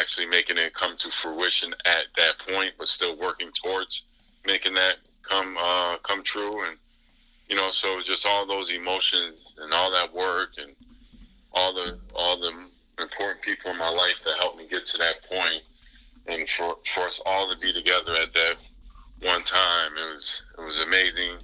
actually 0.00 0.26
making 0.26 0.58
it 0.58 0.74
come 0.74 0.96
to 0.96 1.10
fruition 1.10 1.72
at 1.84 2.06
that 2.16 2.38
point, 2.38 2.72
but 2.78 2.88
still 2.88 3.16
working 3.18 3.50
towards 3.62 4.04
making 4.46 4.74
that 4.74 4.96
come 5.22 5.56
uh, 5.58 5.96
come 6.02 6.22
true. 6.22 6.64
And 6.66 6.76
you 7.48 7.56
know, 7.56 7.70
so 7.72 8.00
just 8.02 8.26
all 8.26 8.46
those 8.46 8.72
emotions 8.72 9.54
and 9.58 9.72
all 9.72 9.90
that 9.92 10.12
work 10.12 10.52
and 10.58 10.72
all 11.52 11.72
the 11.72 11.98
all 12.14 12.40
the 12.40 12.52
important 12.98 13.42
people 13.42 13.70
in 13.70 13.78
my 13.78 13.90
life 13.90 14.16
that 14.24 14.38
helped 14.40 14.58
me 14.58 14.66
get 14.68 14.86
to 14.86 14.98
that 14.98 15.22
point, 15.28 15.62
and 16.26 16.48
for 16.48 16.76
for 16.92 17.00
us 17.00 17.20
all 17.26 17.50
to 17.50 17.58
be 17.58 17.72
together 17.72 18.12
at 18.20 18.32
that 18.34 18.54
one 19.22 19.42
time, 19.44 19.92
it 19.96 20.12
was 20.14 20.42
it 20.58 20.62
was 20.62 20.82
amazing. 20.82 21.38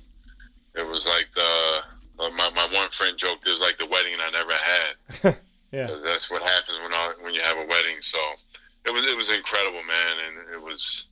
It 0.75 0.87
was 0.87 1.07
like 1.07 1.29
the 1.35 2.25
uh, 2.25 2.31
my 2.31 2.51
my 2.55 2.69
one 2.73 2.91
friend 2.91 3.17
joked 3.17 3.47
it 3.47 3.53
was 3.53 3.61
like 3.61 3.79
the 3.79 3.87
wedding 3.87 4.15
I 4.21 4.31
never 4.31 4.53
had. 4.53 5.39
Yeah, 5.71 5.99
that's 6.03 6.31
what 6.31 6.41
happens 6.41 6.79
when 6.83 6.95
I, 6.95 7.13
when 7.21 7.35
you 7.35 7.43
have 7.43 7.59
a 7.59 7.67
wedding. 7.67 8.01
So 8.01 8.19
it 8.87 8.91
was 8.91 9.05
it 9.05 9.15
was 9.15 9.29
incredible, 9.29 9.83
man, 9.83 10.17
and 10.27 10.55
it 10.55 10.63
was. 10.63 11.09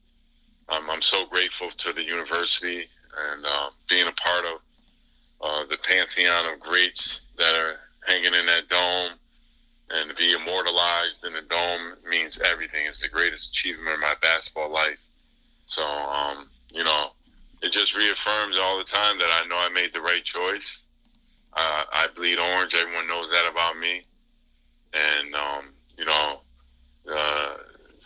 Um, 0.68 0.88
I'm 0.90 1.02
so 1.02 1.26
grateful 1.26 1.70
to 1.70 1.92
the 1.92 2.04
university 2.04 2.88
and 3.32 3.44
uh, 3.44 3.70
being 3.88 4.08
a 4.08 4.12
part 4.12 4.44
of 4.44 4.61
uh, 5.40 5.64
the 5.70 5.78
pantheon 5.78 6.52
of 6.52 6.61
greats 6.61 7.23
that 7.38 7.54
are 7.54 7.78
hanging 8.06 8.35
in 8.35 8.46
that 8.46 8.68
dome 8.68 9.12
and 9.90 10.11
to 10.11 10.16
be 10.16 10.32
immortalized 10.32 11.25
in 11.25 11.32
the 11.32 11.42
dome 11.42 11.94
means 12.08 12.40
everything. 12.50 12.87
It's 12.87 13.00
the 13.00 13.08
greatest 13.08 13.50
achievement 13.50 13.94
of 13.94 14.00
my 14.00 14.14
basketball 14.20 14.73
life. 14.73 14.99
So, 15.66 15.87
um, 15.87 16.49
you 16.73 16.82
know, 16.82 17.12
it 17.62 17.70
just 17.70 17.96
reaffirms 17.96 18.56
all 18.61 18.78
the 18.78 18.85
time 18.85 19.18
that 19.18 19.42
I 19.42 19.46
know 19.49 19.56
I 19.56 19.68
made 19.73 19.92
the 19.94 20.00
right 20.00 20.25
choice. 20.25 20.82
Uh, 21.52 21.85
I 21.92 22.08
bleed 22.14 22.38
orange. 22.38 22.75
Everyone 22.75 23.06
knows 23.06 23.30
that 23.30 23.49
about 23.50 23.78
me 23.78 24.02
and 24.96 25.35
um, 25.35 25.64
you 25.99 26.04
know, 26.04 26.40
uh, 27.11 27.56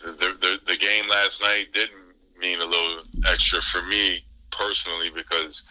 the, 0.03 0.37
the 0.41 0.59
the 0.67 0.77
game 0.77 1.07
last 1.09 1.41
night 1.41 1.67
didn't 1.73 2.00
mean 2.41 2.59
a 2.61 2.65
little 2.65 3.03
extra 3.27 3.61
for 3.61 3.83
me 3.83 4.25
personally 4.51 5.09
because 5.13 5.63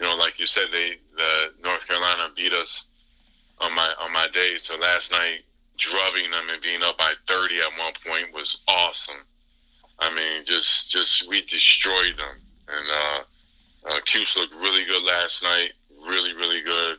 you 0.00 0.06
know, 0.06 0.16
like 0.16 0.38
you 0.38 0.46
said, 0.46 0.66
they 0.72 0.92
the 1.16 1.52
North 1.62 1.86
Carolina 1.86 2.30
beat 2.34 2.52
us 2.52 2.86
on 3.58 3.74
my 3.74 3.92
on 4.00 4.12
my 4.12 4.26
day. 4.32 4.56
So 4.58 4.76
last 4.76 5.12
night, 5.12 5.40
drubbing 5.76 6.30
them 6.30 6.44
and 6.50 6.62
being 6.62 6.82
up 6.82 6.96
by 6.98 7.12
30 7.28 7.56
at 7.58 7.78
one 7.78 7.92
point 8.06 8.32
was 8.32 8.58
awesome. 8.68 9.22
I 9.98 10.14
mean, 10.14 10.44
just 10.46 10.90
just 10.90 11.28
we 11.28 11.42
destroyed 11.42 12.16
them, 12.16 12.40
and 12.68 12.86
uh, 12.90 13.90
uh, 13.90 14.00
Cuse 14.06 14.36
looked 14.36 14.54
really 14.54 14.84
good 14.84 15.04
last 15.04 15.42
night. 15.42 15.72
Really, 16.06 16.34
really 16.34 16.62
good. 16.62 16.96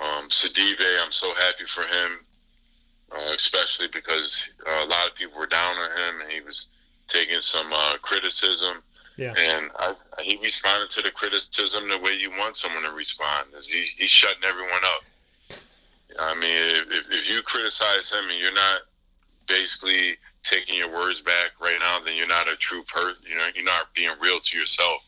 Um, 0.00 0.28
Sidibe, 0.28 1.04
I'm 1.04 1.12
so 1.12 1.34
happy 1.34 1.64
for 1.66 1.82
him, 1.82 2.18
uh, 3.12 3.32
especially 3.34 3.88
because 3.92 4.48
uh, 4.66 4.84
a 4.84 4.88
lot 4.88 5.08
of 5.08 5.16
people 5.16 5.38
were 5.38 5.46
down 5.46 5.76
on 5.76 5.90
him, 5.90 6.20
and 6.22 6.32
he 6.32 6.40
was 6.40 6.66
taking 7.10 7.40
some 7.40 7.72
uh, 7.72 7.96
criticism. 8.02 8.82
Yeah. 9.16 9.34
And 9.36 9.70
I, 9.76 9.94
he 10.22 10.38
responded 10.42 10.90
to 10.90 11.02
the 11.02 11.10
criticism 11.10 11.88
the 11.88 11.98
way 11.98 12.12
you 12.18 12.30
want 12.30 12.56
someone 12.56 12.84
to 12.84 12.92
respond. 12.92 13.48
He, 13.68 13.86
he's 13.98 14.10
shutting 14.10 14.42
everyone 14.44 14.80
up. 14.84 15.58
I 16.18 16.34
mean, 16.34 16.50
if, 16.50 17.06
if 17.10 17.32
you 17.32 17.42
criticize 17.42 18.10
him 18.10 18.30
and 18.30 18.38
you're 18.40 18.54
not 18.54 18.80
basically 19.46 20.16
taking 20.42 20.76
your 20.76 20.90
words 20.90 21.20
back 21.20 21.50
right 21.60 21.76
now, 21.80 21.98
then 22.04 22.16
you're 22.16 22.26
not 22.26 22.48
a 22.48 22.56
true 22.56 22.82
person. 22.84 23.22
You 23.28 23.36
know, 23.36 23.48
you're 23.54 23.64
not 23.64 23.92
being 23.94 24.10
real 24.22 24.40
to 24.40 24.58
yourself. 24.58 25.04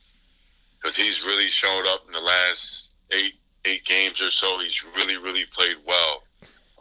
Because 0.79 0.97
he's 0.97 1.23
really 1.23 1.49
showed 1.49 1.85
up 1.87 2.03
in 2.07 2.13
the 2.13 2.21
last 2.21 2.91
eight 3.13 3.37
eight 3.65 3.85
games 3.85 4.21
or 4.21 4.31
so. 4.31 4.59
He's 4.59 4.85
really, 4.97 5.17
really 5.17 5.45
played 5.45 5.77
well, 5.87 6.25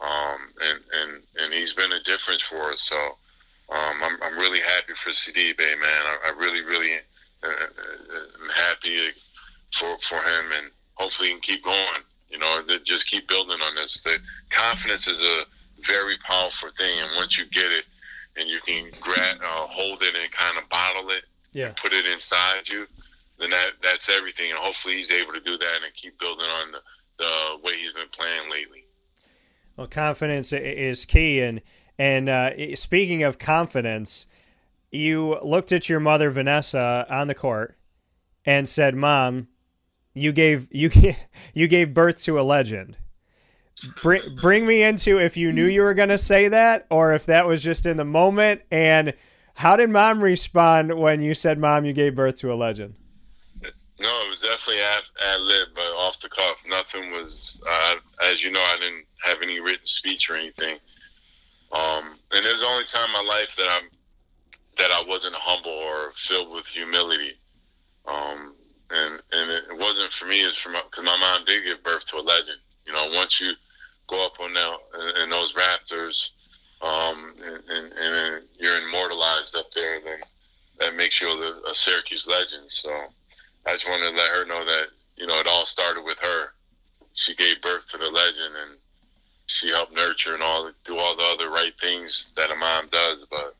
um, 0.02 0.38
and 0.60 0.80
and 1.00 1.22
and 1.40 1.54
he's 1.54 1.72
been 1.72 1.92
a 1.92 2.00
difference 2.00 2.42
for 2.42 2.72
us. 2.72 2.82
So 2.82 2.96
um, 3.70 4.02
I'm 4.02 4.22
I'm 4.22 4.36
really 4.36 4.60
happy 4.60 4.94
for 4.96 5.10
Sidibe, 5.10 5.58
man. 5.58 6.02
I, 6.04 6.16
I 6.26 6.38
really, 6.38 6.62
really 6.62 6.98
uh, 7.42 7.48
am 7.48 8.50
happy 8.50 8.98
for 9.72 9.96
for 9.98 10.16
him, 10.16 10.52
and 10.58 10.70
hopefully 10.94 11.28
he 11.28 11.34
can 11.34 11.42
keep 11.42 11.64
going. 11.64 12.04
You 12.30 12.38
know, 12.38 12.62
just 12.84 13.06
keep 13.06 13.28
building 13.28 13.60
on 13.60 13.74
this. 13.74 14.00
The 14.00 14.18
confidence 14.50 15.06
is 15.06 15.20
a 15.20 15.44
very 15.86 16.16
powerful 16.18 16.70
thing, 16.78 16.98
and 17.00 17.10
once 17.16 17.38
you 17.38 17.44
get 17.46 17.70
it, 17.70 17.84
and 18.36 18.48
you 18.48 18.58
can 18.66 18.90
grab, 19.00 19.36
uh, 19.42 19.66
hold 19.66 20.02
it, 20.02 20.16
and 20.16 20.32
kind 20.32 20.58
of 20.58 20.68
bottle 20.68 21.10
it, 21.10 21.24
yeah, 21.52 21.72
put 21.76 21.92
it 21.92 22.06
inside 22.06 22.68
you, 22.68 22.86
then 23.38 23.50
that 23.50 23.72
that's 23.82 24.08
everything. 24.08 24.50
And 24.50 24.58
hopefully 24.58 24.96
he's 24.96 25.10
able 25.10 25.32
to 25.32 25.40
do 25.40 25.56
that 25.56 25.80
and 25.84 25.94
keep 25.94 26.18
building 26.18 26.46
on 26.60 26.72
the, 26.72 26.78
the 27.18 27.58
way 27.64 27.76
he's 27.78 27.92
been 27.92 28.08
playing 28.12 28.50
lately. 28.50 28.84
Well, 29.76 29.86
confidence 29.86 30.52
is 30.52 31.04
key, 31.04 31.40
and 31.40 31.62
and 31.98 32.28
uh, 32.28 32.76
speaking 32.76 33.22
of 33.22 33.38
confidence, 33.38 34.26
you 34.90 35.38
looked 35.42 35.72
at 35.72 35.88
your 35.88 36.00
mother 36.00 36.30
Vanessa 36.30 37.06
on 37.08 37.28
the 37.28 37.34
court 37.34 37.76
and 38.44 38.68
said, 38.68 38.94
"Mom, 38.94 39.48
you 40.14 40.32
gave 40.32 40.68
you 40.72 40.90
you 41.54 41.68
gave 41.68 41.94
birth 41.94 42.22
to 42.24 42.38
a 42.38 42.42
legend." 42.42 42.96
Bring 44.02 44.36
bring 44.40 44.66
me 44.66 44.82
into 44.82 45.18
if 45.18 45.36
you 45.36 45.52
knew 45.52 45.66
you 45.66 45.82
were 45.82 45.94
going 45.94 46.10
to 46.10 46.18
say 46.18 46.48
that 46.48 46.86
or 46.90 47.14
if 47.14 47.26
that 47.26 47.46
was 47.46 47.62
just 47.62 47.86
in 47.86 47.96
the 47.96 48.04
moment 48.04 48.60
and 48.70 49.14
how 49.54 49.76
did 49.76 49.90
mom 49.90 50.22
respond 50.22 50.94
when 50.94 51.20
you 51.20 51.34
said 51.34 51.58
mom 51.58 51.84
you 51.84 51.92
gave 51.92 52.14
birth 52.14 52.36
to 52.36 52.52
a 52.52 52.54
legend? 52.54 52.94
No, 53.62 54.22
it 54.26 54.30
was 54.30 54.40
definitely 54.40 54.82
ad, 54.82 55.40
lib, 55.40 55.68
but 55.74 55.82
off 55.96 56.20
the 56.20 56.28
cuff. 56.28 56.56
Nothing 56.66 57.12
was, 57.12 57.60
uh, 57.68 57.94
as 58.24 58.42
you 58.42 58.50
know, 58.50 58.60
I 58.60 58.76
didn't 58.80 59.04
have 59.22 59.38
any 59.42 59.60
written 59.60 59.86
speech 59.86 60.28
or 60.28 60.34
anything. 60.34 60.78
Um, 61.72 62.18
and 62.32 62.44
it 62.44 62.52
was 62.52 62.60
the 62.60 62.66
only 62.66 62.84
time 62.84 63.06
in 63.06 63.26
my 63.26 63.34
life 63.34 63.54
that 63.56 63.68
I'm 63.70 63.88
that 64.78 64.90
I 64.90 65.04
wasn't 65.06 65.34
humble 65.34 65.70
or 65.70 66.12
filled 66.16 66.52
with 66.52 66.66
humility. 66.66 67.38
Um, 68.06 68.54
and 68.90 69.22
and 69.32 69.50
it 69.50 69.64
wasn't 69.70 70.12
for 70.12 70.26
me. 70.26 70.40
It's 70.42 70.58
for 70.58 70.70
because 70.70 71.04
my, 71.04 71.16
mom 71.16 71.44
did 71.46 71.64
give 71.64 71.82
birth 71.82 72.06
to 72.06 72.16
a 72.16 72.24
legend. 72.24 72.58
You 72.86 72.92
know, 72.92 73.08
once 73.14 73.40
you 73.40 73.52
go 74.08 74.26
up 74.26 74.38
on 74.40 74.52
that 74.52 74.78
in 75.22 75.30
those 75.30 75.54
rafters, 75.56 76.32
um, 76.82 77.34
and, 77.42 77.62
and, 77.70 77.92
and, 77.92 78.44
you're 78.58 78.82
immortalized 78.82 79.56
up 79.56 79.70
there, 79.72 80.00
then 80.04 80.18
that 80.80 80.96
makes 80.96 81.20
you 81.20 81.28
a, 81.28 81.70
a 81.70 81.74
Syracuse 81.74 82.26
legend. 82.26 82.70
So 82.70 82.90
I 83.66 83.72
just 83.72 83.88
wanted 83.88 84.10
to 84.10 84.16
let 84.16 84.30
her 84.30 84.44
know 84.46 84.64
that 84.64 84.88
you 85.16 85.26
know 85.26 85.38
it 85.38 85.46
all 85.48 85.64
started 85.64 86.02
with 86.02 86.18
her. 86.18 86.52
She 87.14 87.34
gave 87.34 87.62
birth 87.62 87.88
to 87.88 87.98
the 87.98 88.10
legend, 88.10 88.54
and 88.62 88.78
she 89.46 89.68
helped 89.68 89.94
nurture 89.94 90.34
and 90.34 90.42
all 90.42 90.70
do 90.84 90.96
all 90.96 91.16
the 91.16 91.28
other 91.32 91.50
right 91.50 91.72
things 91.80 92.32
that 92.36 92.50
a 92.50 92.56
mom 92.56 92.88
does. 92.90 93.26
But 93.30 93.54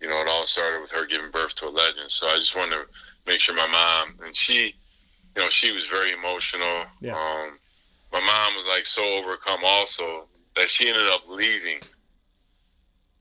you 0.00 0.08
know, 0.08 0.20
it 0.20 0.28
all 0.28 0.46
started 0.46 0.80
with 0.80 0.90
her 0.90 1.06
giving 1.06 1.30
birth 1.30 1.54
to 1.56 1.68
a 1.68 1.70
legend. 1.70 2.10
So 2.10 2.26
I 2.26 2.36
just 2.36 2.56
wanted 2.56 2.72
to 2.72 2.86
make 3.26 3.40
sure 3.40 3.54
my 3.54 3.66
mom 3.66 4.14
and 4.24 4.34
she, 4.34 4.74
you 5.36 5.42
know, 5.42 5.50
she 5.50 5.72
was 5.72 5.86
very 5.86 6.12
emotional. 6.12 6.84
Yeah. 7.00 7.12
Um, 7.12 7.58
my 8.12 8.20
mom 8.20 8.54
was 8.56 8.66
like 8.68 8.86
so 8.86 9.02
overcome 9.18 9.60
also 9.64 10.26
that 10.56 10.70
she 10.70 10.88
ended 10.88 11.06
up 11.12 11.22
leaving. 11.28 11.80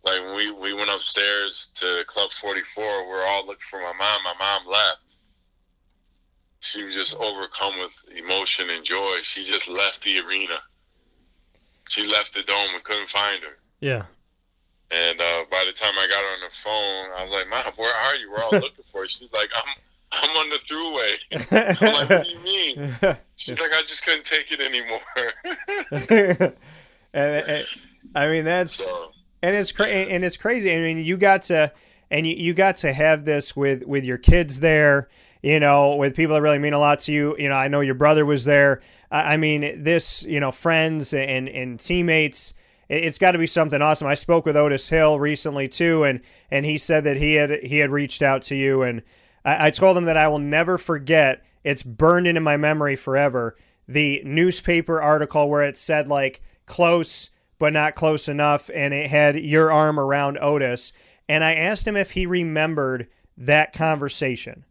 Like 0.03 0.22
when 0.22 0.36
we, 0.36 0.51
we 0.51 0.74
went 0.74 0.89
upstairs 0.89 1.72
to 1.75 2.03
Club 2.08 2.32
44, 2.41 3.03
we 3.03 3.10
we're 3.10 3.27
all 3.27 3.46
looking 3.46 3.62
for 3.70 3.82
my 3.82 3.94
mom. 4.00 4.24
My 4.24 4.34
mom 4.39 4.72
left. 4.72 4.98
She 6.62 6.84
was 6.84 6.94
just 6.94 7.15
overcome 7.15 7.77
with 7.79 7.91
emotion 8.15 8.70
and 8.70 8.84
joy. 8.84 9.18
She 9.24 9.46
just 9.46 9.68
left 9.68 10.03
the 10.03 10.20
arena. 10.20 10.60
She 11.89 12.08
left 12.08 12.34
the 12.34 12.43
dome 12.43 12.69
and 12.74 12.84
couldn't 12.84 13.10
find 13.10 13.41
her. 13.43 13.58
Yeah. 13.79 14.03
And 14.91 15.19
uh, 15.19 15.46
by 15.51 15.63
the 15.65 15.74
time 15.74 15.93
I 15.98 16.08
got 16.08 16.22
her 16.22 16.34
on 16.34 16.39
the 16.41 16.55
phone, 16.63 17.10
I 17.17 17.24
was 17.24 17.31
like, 17.31 17.50
"Mom, 17.50 17.74
where 17.75 17.93
are 17.93 18.15
you? 18.15 18.31
We're 18.31 18.41
all 18.41 18.51
looking 18.53 18.86
for 18.91 19.03
you." 19.03 19.10
She's 19.10 19.31
like, 19.34 19.50
"I'm 19.55 19.75
I'm 20.12 20.38
on 20.38 20.50
the 20.50 20.60
throughway." 20.67 21.81
I'm 21.81 21.93
like, 21.93 22.10
"What 22.10 22.25
do 22.25 22.31
you 22.31 22.39
mean?" 22.39 22.98
She's 23.36 23.60
like, 23.60 23.72
"I 23.74 23.81
just 23.81 24.05
couldn't 24.05 24.25
take 24.25 24.51
it 24.51 24.62
anymore." 24.62 25.01
and, 27.13 27.46
and, 27.46 27.67
I 28.15 28.27
mean, 28.27 28.46
that's 28.46 28.74
so, 28.74 29.12
and 29.43 29.55
it's 29.55 29.72
cra- 29.72 29.88
and 29.88 30.25
it's 30.25 30.38
crazy. 30.38 30.72
I 30.74 30.77
mean, 30.77 30.98
you 30.98 31.17
got 31.17 31.43
to 31.43 31.72
and 32.12 32.25
you, 32.25 32.36
you 32.36 32.53
got 32.53 32.77
to 32.77 32.93
have 32.93 33.25
this 33.25 33.55
with 33.55 33.84
with 33.86 34.03
your 34.03 34.17
kids 34.17 34.60
there. 34.60 35.10
You 35.41 35.60
know, 35.60 35.96
with 35.96 36.15
people 36.15 36.36
that 36.36 36.41
really 36.41 36.60
mean 36.60 36.74
a 36.74 36.79
lot 36.79 37.00
to 37.01 37.13
you. 37.13 37.36
You 37.39 37.50
know, 37.50 37.55
I 37.55 37.67
know 37.69 37.79
your 37.79 37.96
brother 37.96 38.25
was 38.25 38.43
there. 38.43 38.81
I 39.12 39.38
mean, 39.38 39.84
this, 39.84 40.24
you 40.24 40.39
know, 40.39 40.51
friends 40.51 41.13
and 41.13 41.48
and 41.50 41.79
teammates 41.79 42.53
it's 42.89 43.19
got 43.19 43.31
to 43.31 43.38
be 43.38 43.48
something 43.48 43.81
awesome. 43.81 44.08
I 44.08 44.15
spoke 44.15 44.46
with 44.46 44.58
Otis 44.58 44.89
Hill 44.89 45.19
recently 45.19 45.67
too, 45.67 46.03
and 46.03 46.22
and 46.50 46.65
he 46.65 46.77
said 46.77 47.03
that 47.03 47.17
he 47.17 47.36
had 47.36 47.51
he 47.63 47.77
had 47.77 47.91
reached 47.91 48.22
out 48.22 48.41
to 48.43 48.55
you, 48.55 48.81
and 48.81 49.03
I, 49.46 49.67
I 49.67 49.69
told 49.69 49.96
him 49.96 50.05
that 50.05 50.17
I 50.17 50.27
will 50.27 50.39
never 50.39 50.77
forget. 50.77 51.46
It's 51.63 51.84
burned 51.84 52.25
into 52.25 52.41
my 52.41 52.58
memory 52.58 52.96
forever. 52.96 53.55
The 53.88 54.22
newspaper 54.25 55.01
article 55.01 55.50
where 55.50 55.63
it 55.63 55.77
said 55.77 56.08
like 56.08 56.41
close 56.65 57.29
but 57.60 57.74
not 57.74 57.93
close 57.93 58.27
enough, 58.27 58.69
and 58.74 58.93
it 58.93 59.10
had 59.10 59.39
your 59.39 59.72
arm 59.72 60.00
around 60.00 60.38
Otis, 60.39 60.91
and 61.27 61.43
I 61.43 61.53
asked 61.53 61.86
him 61.86 61.98
if 61.98 62.12
he 62.12 62.25
remembered 62.25 63.08
that 63.38 63.74
conversation 63.74 64.65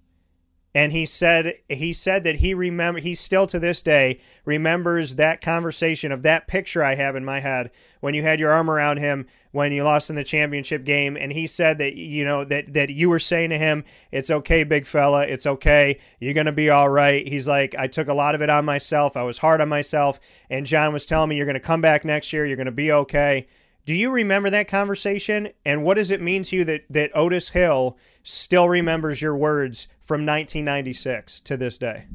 and 0.78 0.92
he 0.92 1.06
said 1.06 1.54
he 1.68 1.92
said 1.92 2.23
that 2.23 2.37
he 2.37 2.54
remember 2.54 3.00
he 3.00 3.12
still 3.12 3.49
to 3.49 3.58
this 3.58 3.82
day 3.82 4.20
remembers 4.44 5.16
that 5.16 5.40
conversation 5.40 6.12
of 6.12 6.23
that 6.23 6.47
picture 6.47 6.85
I 6.85 6.94
have 6.94 7.16
in 7.16 7.25
my 7.25 7.40
head 7.40 7.73
when 7.99 8.14
you 8.14 8.23
had 8.23 8.38
your 8.38 8.52
arm 8.52 8.70
around 8.70 8.99
him 8.99 9.26
when 9.50 9.73
you 9.73 9.82
lost 9.82 10.08
in 10.08 10.14
the 10.14 10.23
championship 10.23 10.85
game. 10.85 11.16
And 11.16 11.32
he 11.32 11.49
said 11.49 11.78
that 11.78 11.97
you 11.97 12.25
know 12.25 12.44
that 12.44 12.75
that 12.75 12.90
you 12.90 13.08
were 13.08 13.18
saying 13.18 13.50
to 13.50 13.58
him 13.58 13.82
it's 14.12 14.30
okay 14.30 14.62
big 14.62 14.87
fella. 14.87 15.26
It's 15.26 15.47
okay. 15.47 15.99
You're 16.20 16.32
going 16.32 16.47
to 16.47 16.52
be 16.52 16.70
all 16.70 16.88
right. 16.88 17.26
He's 17.26 17.49
like 17.49 17.75
I 17.76 17.88
took 17.88 18.06
a 18.06 18.14
lot 18.14 18.37
of 18.37 18.40
it 18.40 18.49
on 18.49 18.64
myself. 18.64 19.16
I 19.16 19.25
was 19.25 19.38
hard 19.38 19.61
on 19.61 19.68
myself. 19.68 20.20
And 20.49 20.64
John 20.64 20.92
was 20.92 21.04
telling 21.04 21.30
me 21.30 21.37
you're 21.37 21.44
going 21.44 21.54
to 21.54 21.61
come 21.61 21.80
back 21.80 22.04
next 22.04 22.32
year. 22.32 22.47
You're 22.47 22.54
going 22.54 22.66
to 22.66 22.73
be 22.73 22.92
okay. 22.92 23.49
Do 23.85 23.94
you 23.94 24.11
remember 24.11 24.49
that 24.50 24.68
conversation? 24.68 25.49
And 25.64 25.82
what 25.82 25.94
does 25.94 26.12
it 26.12 26.20
mean 26.20 26.44
to 26.44 26.56
you 26.56 26.64
that 26.66 26.82
that 26.88 27.11
Otis 27.16 27.49
Hill 27.49 27.99
still 28.28 28.68
remembers 28.68 29.23
your 29.23 29.35
words 29.35 29.88
from 30.00 30.20
1996 30.26 31.40
to 31.40 31.56
this 31.56 31.78
day? 31.78 32.06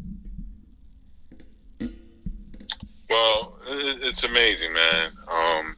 Well, 3.09 3.57
it's 3.67 4.23
amazing, 4.23 4.73
man. 4.73 5.11
Um, 5.27 5.75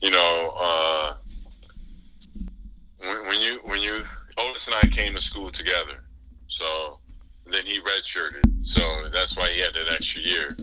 you 0.00 0.10
know, 0.10 0.54
uh, 0.58 1.14
when, 2.98 3.26
when, 3.26 3.40
you 3.40 3.60
when 3.64 3.80
you 3.80 4.04
Otis 4.38 4.66
and 4.66 4.76
I 4.82 4.86
came 4.88 5.14
to 5.14 5.22
school 5.22 5.50
together, 5.50 6.04
so 6.48 6.98
then 7.46 7.64
he 7.64 7.80
redshirted, 7.80 8.42
so 8.62 9.08
that's 9.12 9.36
why 9.36 9.50
he 9.50 9.60
had 9.60 9.74
that 9.74 9.92
extra 9.92 10.20
year. 10.20 10.56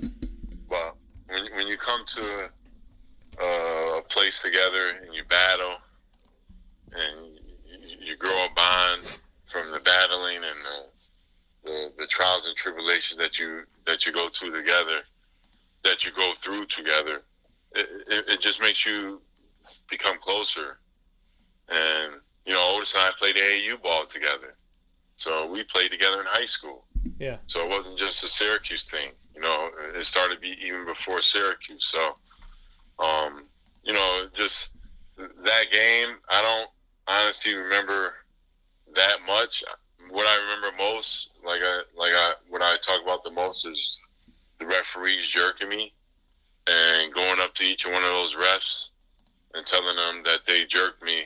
But 0.69 0.95
when 1.27 1.45
when 1.55 1.67
you 1.67 1.77
come 1.77 2.05
to 2.05 2.49
a, 3.41 3.97
a 3.97 4.01
place 4.09 4.41
together 4.41 4.99
and 5.01 5.13
you 5.13 5.23
battle 5.25 5.75
and 6.93 7.36
you 8.07 8.15
grow 8.15 8.31
a 8.31 8.49
bond 8.55 9.03
from 9.51 9.71
the 9.71 9.79
battling 9.79 10.37
and 10.37 10.43
the, 10.43 11.69
the, 11.69 11.91
the 11.97 12.07
trials 12.07 12.47
and 12.47 12.55
tribulations 12.55 13.19
that 13.19 13.37
you 13.37 13.63
that 13.85 14.05
you 14.05 14.11
go 14.11 14.29
through 14.29 14.51
together, 14.51 15.01
that 15.83 16.05
you 16.05 16.11
go 16.17 16.33
through 16.37 16.65
together. 16.65 17.21
It, 17.75 17.87
it, 18.07 18.25
it 18.29 18.41
just 18.41 18.61
makes 18.61 18.85
you 18.85 19.21
become 19.89 20.17
closer. 20.19 20.79
And 21.69 22.13
you 22.45 22.53
know, 22.53 22.75
Otis 22.77 22.93
and 22.93 23.03
I 23.03 23.11
played 23.17 23.35
AAU 23.35 23.81
ball 23.81 24.05
together, 24.05 24.55
so 25.17 25.49
we 25.51 25.63
played 25.63 25.91
together 25.91 26.21
in 26.21 26.25
high 26.27 26.45
school. 26.45 26.85
Yeah. 27.19 27.37
So 27.47 27.63
it 27.63 27.69
wasn't 27.69 27.97
just 27.97 28.23
a 28.23 28.27
Syracuse 28.27 28.87
thing. 28.87 29.09
You 29.35 29.41
know, 29.41 29.69
it 29.95 30.05
started 30.05 30.35
to 30.35 30.39
be 30.41 30.57
even 30.63 30.85
before 30.85 31.21
Syracuse. 31.21 31.85
So, 31.85 32.13
um, 32.99 33.45
you 33.83 33.93
know, 33.93 34.27
just 34.33 34.69
that 35.17 35.65
game, 35.71 36.15
I 36.29 36.41
don't 36.41 36.69
honestly 37.07 37.55
remember 37.55 38.15
that 38.95 39.17
much. 39.25 39.63
What 40.09 40.25
I 40.25 40.41
remember 40.43 40.77
most, 40.77 41.29
like 41.45 41.61
I 41.63 41.81
like 41.97 42.11
I 42.13 42.33
what 42.49 42.61
I 42.61 42.75
talk 42.81 43.01
about 43.03 43.23
the 43.23 43.31
most 43.31 43.65
is 43.65 43.99
the 44.59 44.65
referees 44.65 45.27
jerking 45.27 45.69
me 45.69 45.93
and 46.67 47.13
going 47.13 47.39
up 47.39 47.53
to 47.55 47.63
each 47.63 47.85
one 47.85 47.95
of 47.95 48.01
those 48.01 48.35
refs 48.35 48.89
and 49.53 49.65
telling 49.65 49.95
them 49.95 50.21
that 50.23 50.41
they 50.47 50.65
jerked 50.65 51.03
me 51.03 51.23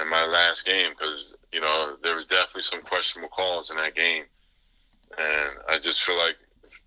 in 0.00 0.08
my 0.10 0.26
last 0.26 0.66
game 0.66 0.90
because 0.90 1.34
you 1.52 1.60
know 1.60 1.96
there 2.02 2.16
was 2.16 2.26
definitely 2.26 2.62
some 2.62 2.82
questionable 2.82 3.28
calls 3.28 3.70
in 3.70 3.76
that 3.76 3.94
game, 3.94 4.24
and 5.18 5.50
I 5.68 5.78
just 5.78 6.02
feel 6.02 6.18
like 6.18 6.36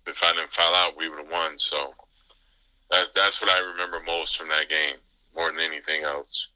if 0.06 0.18
I 0.22 0.32
didn't 0.32 0.52
foul 0.52 0.74
out, 0.74 0.96
we 0.96 1.08
would 1.08 1.18
have 1.18 1.30
won. 1.30 1.58
So 1.58 1.94
that's 2.90 3.12
that's 3.12 3.40
what 3.40 3.50
I 3.50 3.60
remember 3.70 4.00
most 4.06 4.36
from 4.36 4.48
that 4.48 4.68
game, 4.68 4.96
more 5.36 5.50
than 5.50 5.60
anything 5.60 6.02
else. 6.02 6.48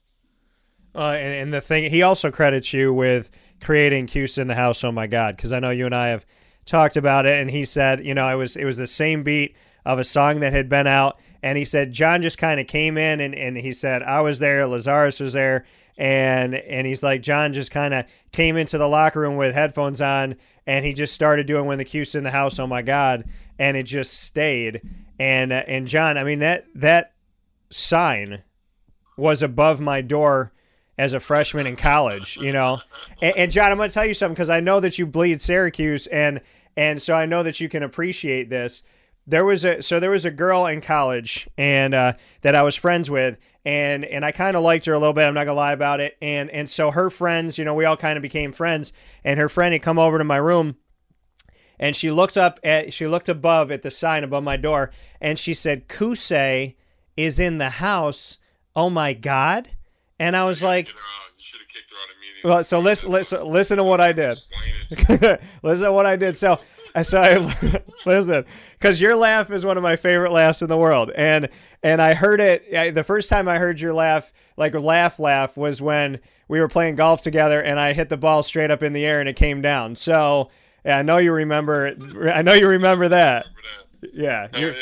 Uh, 0.94 1.12
and, 1.12 1.34
and 1.34 1.54
the 1.54 1.60
thing, 1.60 1.90
he 1.90 2.02
also 2.02 2.30
credits 2.30 2.72
you 2.72 2.92
with 2.92 3.30
creating 3.60 4.06
Cuse 4.06 4.38
in 4.38 4.48
the 4.48 4.54
house. 4.54 4.84
Oh 4.84 4.92
my 4.92 5.06
God, 5.06 5.36
because 5.36 5.52
I 5.52 5.60
know 5.60 5.70
you 5.70 5.86
and 5.86 5.94
I 5.94 6.08
have 6.08 6.26
talked 6.64 6.96
about 6.96 7.26
it, 7.26 7.40
and 7.40 7.50
he 7.50 7.64
said, 7.64 8.04
you 8.04 8.14
know, 8.14 8.28
it 8.28 8.36
was 8.36 8.56
it 8.56 8.64
was 8.64 8.76
the 8.76 8.86
same 8.86 9.22
beat 9.22 9.56
of 9.84 9.98
a 9.98 10.04
song 10.04 10.40
that 10.40 10.52
had 10.52 10.68
been 10.68 10.86
out, 10.86 11.18
and 11.42 11.56
he 11.56 11.64
said 11.64 11.92
John 11.92 12.22
just 12.22 12.38
kind 12.38 12.60
of 12.60 12.66
came 12.66 12.98
in, 12.98 13.20
and, 13.20 13.34
and 13.34 13.56
he 13.56 13.72
said 13.72 14.02
I 14.02 14.20
was 14.20 14.38
there, 14.38 14.66
Lazarus 14.66 15.20
was 15.20 15.32
there, 15.32 15.64
and 15.96 16.54
and 16.54 16.86
he's 16.86 17.02
like 17.02 17.22
John 17.22 17.52
just 17.52 17.70
kind 17.70 17.94
of 17.94 18.04
came 18.32 18.56
into 18.56 18.78
the 18.78 18.88
locker 18.88 19.20
room 19.20 19.36
with 19.36 19.54
headphones 19.54 20.00
on, 20.00 20.36
and 20.66 20.84
he 20.84 20.92
just 20.92 21.14
started 21.14 21.46
doing 21.46 21.66
when 21.66 21.78
the 21.78 21.84
Cuse 21.84 22.14
in 22.14 22.24
the 22.24 22.30
house. 22.30 22.58
Oh 22.58 22.66
my 22.66 22.82
God, 22.82 23.24
and 23.58 23.76
it 23.76 23.84
just 23.84 24.20
stayed, 24.20 24.82
and 25.18 25.52
uh, 25.52 25.62
and 25.66 25.86
John, 25.86 26.18
I 26.18 26.24
mean 26.24 26.40
that 26.40 26.66
that 26.74 27.14
sign 27.70 28.42
was 29.16 29.42
above 29.42 29.80
my 29.80 30.00
door 30.00 30.52
as 30.98 31.12
a 31.12 31.20
freshman 31.20 31.66
in 31.66 31.76
college, 31.76 32.36
you 32.36 32.52
know. 32.52 32.80
And, 33.20 33.36
and 33.36 33.52
John, 33.52 33.72
I'm 33.72 33.78
going 33.78 33.88
to 33.88 33.94
tell 33.94 34.06
you 34.06 34.14
something 34.14 34.34
because 34.34 34.50
I 34.50 34.60
know 34.60 34.80
that 34.80 34.98
you 34.98 35.06
bleed 35.06 35.40
Syracuse, 35.40 36.06
and 36.06 36.40
and 36.76 37.00
so 37.00 37.14
I 37.14 37.26
know 37.26 37.42
that 37.42 37.60
you 37.60 37.68
can 37.68 37.82
appreciate 37.82 38.50
this. 38.50 38.82
There 39.26 39.44
was 39.44 39.64
a 39.64 39.82
so 39.82 40.00
there 40.00 40.10
was 40.10 40.24
a 40.24 40.30
girl 40.30 40.66
in 40.66 40.80
college, 40.80 41.48
and 41.56 41.94
uh, 41.94 42.14
that 42.42 42.54
I 42.54 42.62
was 42.62 42.76
friends 42.76 43.08
with, 43.08 43.38
and 43.64 44.04
and 44.04 44.24
I 44.24 44.32
kind 44.32 44.56
of 44.56 44.62
liked 44.62 44.86
her 44.86 44.92
a 44.92 44.98
little 44.98 45.14
bit. 45.14 45.24
I'm 45.24 45.34
not 45.34 45.44
gonna 45.44 45.56
lie 45.56 45.72
about 45.72 46.00
it. 46.00 46.16
And 46.20 46.50
and 46.50 46.68
so 46.68 46.90
her 46.90 47.10
friends, 47.10 47.58
you 47.58 47.64
know, 47.64 47.74
we 47.74 47.84
all 47.84 47.96
kind 47.96 48.16
of 48.16 48.22
became 48.22 48.52
friends. 48.52 48.92
And 49.24 49.38
her 49.38 49.48
friend 49.48 49.72
had 49.72 49.82
come 49.82 49.98
over 49.98 50.18
to 50.18 50.24
my 50.24 50.36
room, 50.36 50.76
and 51.78 51.94
she 51.94 52.10
looked 52.10 52.36
up 52.36 52.58
at 52.64 52.92
she 52.92 53.06
looked 53.06 53.28
above 53.28 53.70
at 53.70 53.82
the 53.82 53.90
sign 53.90 54.24
above 54.24 54.42
my 54.42 54.56
door, 54.56 54.90
and 55.20 55.38
she 55.38 55.54
said, 55.54 55.88
"Kusei 55.88 56.74
is 57.16 57.38
in 57.38 57.58
the 57.58 57.70
house." 57.70 58.38
Oh 58.74 58.88
my 58.88 59.12
God! 59.12 59.70
And 60.22 60.36
I 60.36 60.44
was 60.44 60.62
like, 60.62 60.88
well, 62.44 62.62
so 62.62 62.78
listen, 62.78 63.10
listen, 63.10 63.44
listen 63.44 63.76
to 63.78 63.82
what 63.82 64.00
I 64.00 64.12
did. 64.12 64.38
listen 65.64 65.86
to 65.86 65.92
what 65.92 66.06
I 66.06 66.14
did. 66.14 66.36
So, 66.38 66.60
so 67.02 67.20
I 67.20 67.82
listen, 68.06 68.44
because 68.78 69.00
your 69.00 69.16
laugh 69.16 69.50
is 69.50 69.66
one 69.66 69.76
of 69.76 69.82
my 69.82 69.96
favorite 69.96 70.30
laughs 70.30 70.62
in 70.62 70.68
the 70.68 70.76
world, 70.76 71.10
and 71.16 71.48
and 71.82 72.00
I 72.00 72.14
heard 72.14 72.40
it 72.40 72.94
the 72.94 73.02
first 73.02 73.30
time 73.30 73.48
I 73.48 73.58
heard 73.58 73.80
your 73.80 73.92
laugh, 73.94 74.32
like 74.56 74.74
laugh, 74.74 75.18
laugh, 75.18 75.56
was 75.56 75.82
when 75.82 76.20
we 76.46 76.60
were 76.60 76.68
playing 76.68 76.94
golf 76.94 77.22
together, 77.22 77.60
and 77.60 77.80
I 77.80 77.92
hit 77.92 78.08
the 78.08 78.16
ball 78.16 78.44
straight 78.44 78.70
up 78.70 78.84
in 78.84 78.92
the 78.92 79.04
air 79.04 79.18
and 79.18 79.28
it 79.28 79.34
came 79.34 79.60
down. 79.60 79.96
So, 79.96 80.50
yeah, 80.84 80.98
I 80.98 81.02
know 81.02 81.16
you 81.18 81.32
remember. 81.32 81.96
I 82.32 82.42
know 82.42 82.52
you 82.52 82.68
remember 82.68 83.08
that. 83.08 83.46
Yeah. 84.12 84.48
yeah. 84.54 84.72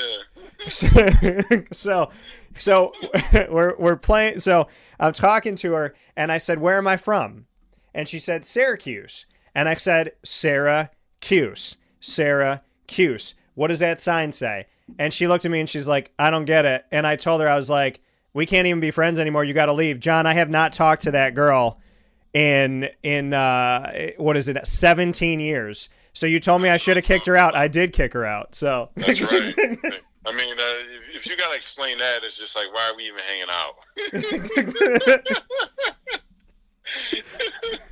so, 1.73 2.11
so 2.57 2.93
we're 3.49 3.77
we're 3.79 3.97
playing. 3.97 4.41
So 4.41 4.69
I'm 4.99 5.13
talking 5.13 5.55
to 5.57 5.73
her, 5.73 5.95
and 6.17 6.31
I 6.31 6.39
said, 6.39 6.61
"Where 6.61 6.79
am 6.79 6.87
I 6.87 6.97
from?" 6.97 7.47
And 7.95 8.09
she 8.09 8.19
said, 8.19 8.45
"Syracuse." 8.45 9.27
And 9.55 9.69
I 9.69 9.75
said, 9.75 10.13
"Sarah 10.23 10.91
Cuse, 11.21 11.77
Sarah 12.01 12.63
Cuse. 12.87 13.35
What 13.55 13.69
does 13.69 13.79
that 13.79 14.01
sign 14.01 14.33
say?" 14.33 14.67
And 14.99 15.13
she 15.13 15.27
looked 15.27 15.45
at 15.45 15.51
me 15.51 15.61
and 15.61 15.69
she's 15.69 15.89
like, 15.89 16.13
"I 16.19 16.31
don't 16.31 16.45
get 16.45 16.65
it." 16.65 16.85
And 16.91 17.07
I 17.07 17.17
told 17.17 17.41
her 17.41 17.49
I 17.49 17.57
was 17.57 17.71
like, 17.71 18.01
"We 18.35 18.47
can't 18.47 18.67
even 18.67 18.81
be 18.81 18.91
friends 18.91 19.19
anymore. 19.19 19.45
You 19.45 19.55
got 19.55 19.67
to 19.67 19.73
leave, 19.73 20.01
John. 20.01 20.27
I 20.27 20.35
have 20.35 20.51
not 20.51 20.73
talked 20.73 21.03
to 21.03 21.13
that 21.13 21.35
girl 21.35 21.81
in 22.35 22.89
in 23.03 23.33
uh, 23.33 24.11
what 24.19 24.37
is 24.37 24.49
it, 24.49 24.67
17 24.67 25.41
years." 25.41 25.89
So 26.13 26.27
you 26.27 26.41
told 26.41 26.61
me 26.61 26.69
I 26.69 26.77
should 26.77 26.97
have 26.97 27.05
kicked 27.05 27.27
her 27.27 27.37
out. 27.37 27.55
I 27.55 27.69
did 27.69 27.93
kick 27.93 28.13
her 28.15 28.25
out. 28.25 28.55
So 28.55 28.91
that's 28.97 29.21
right. 29.21 29.55
I 30.27 30.33
mean, 30.33 30.53
uh, 30.53 30.57
if, 30.59 31.17
if, 31.17 31.27
you 31.27 31.37
gotta 31.37 31.57
explain 31.57 31.97
that, 31.99 32.23
it's 32.23 32.37
just 32.37 32.55
like, 32.55 32.67
why 32.73 32.91
are 32.91 32.97
we 32.97 33.07
even 33.07 33.21
hanging 33.27 33.47
out? 33.49 33.77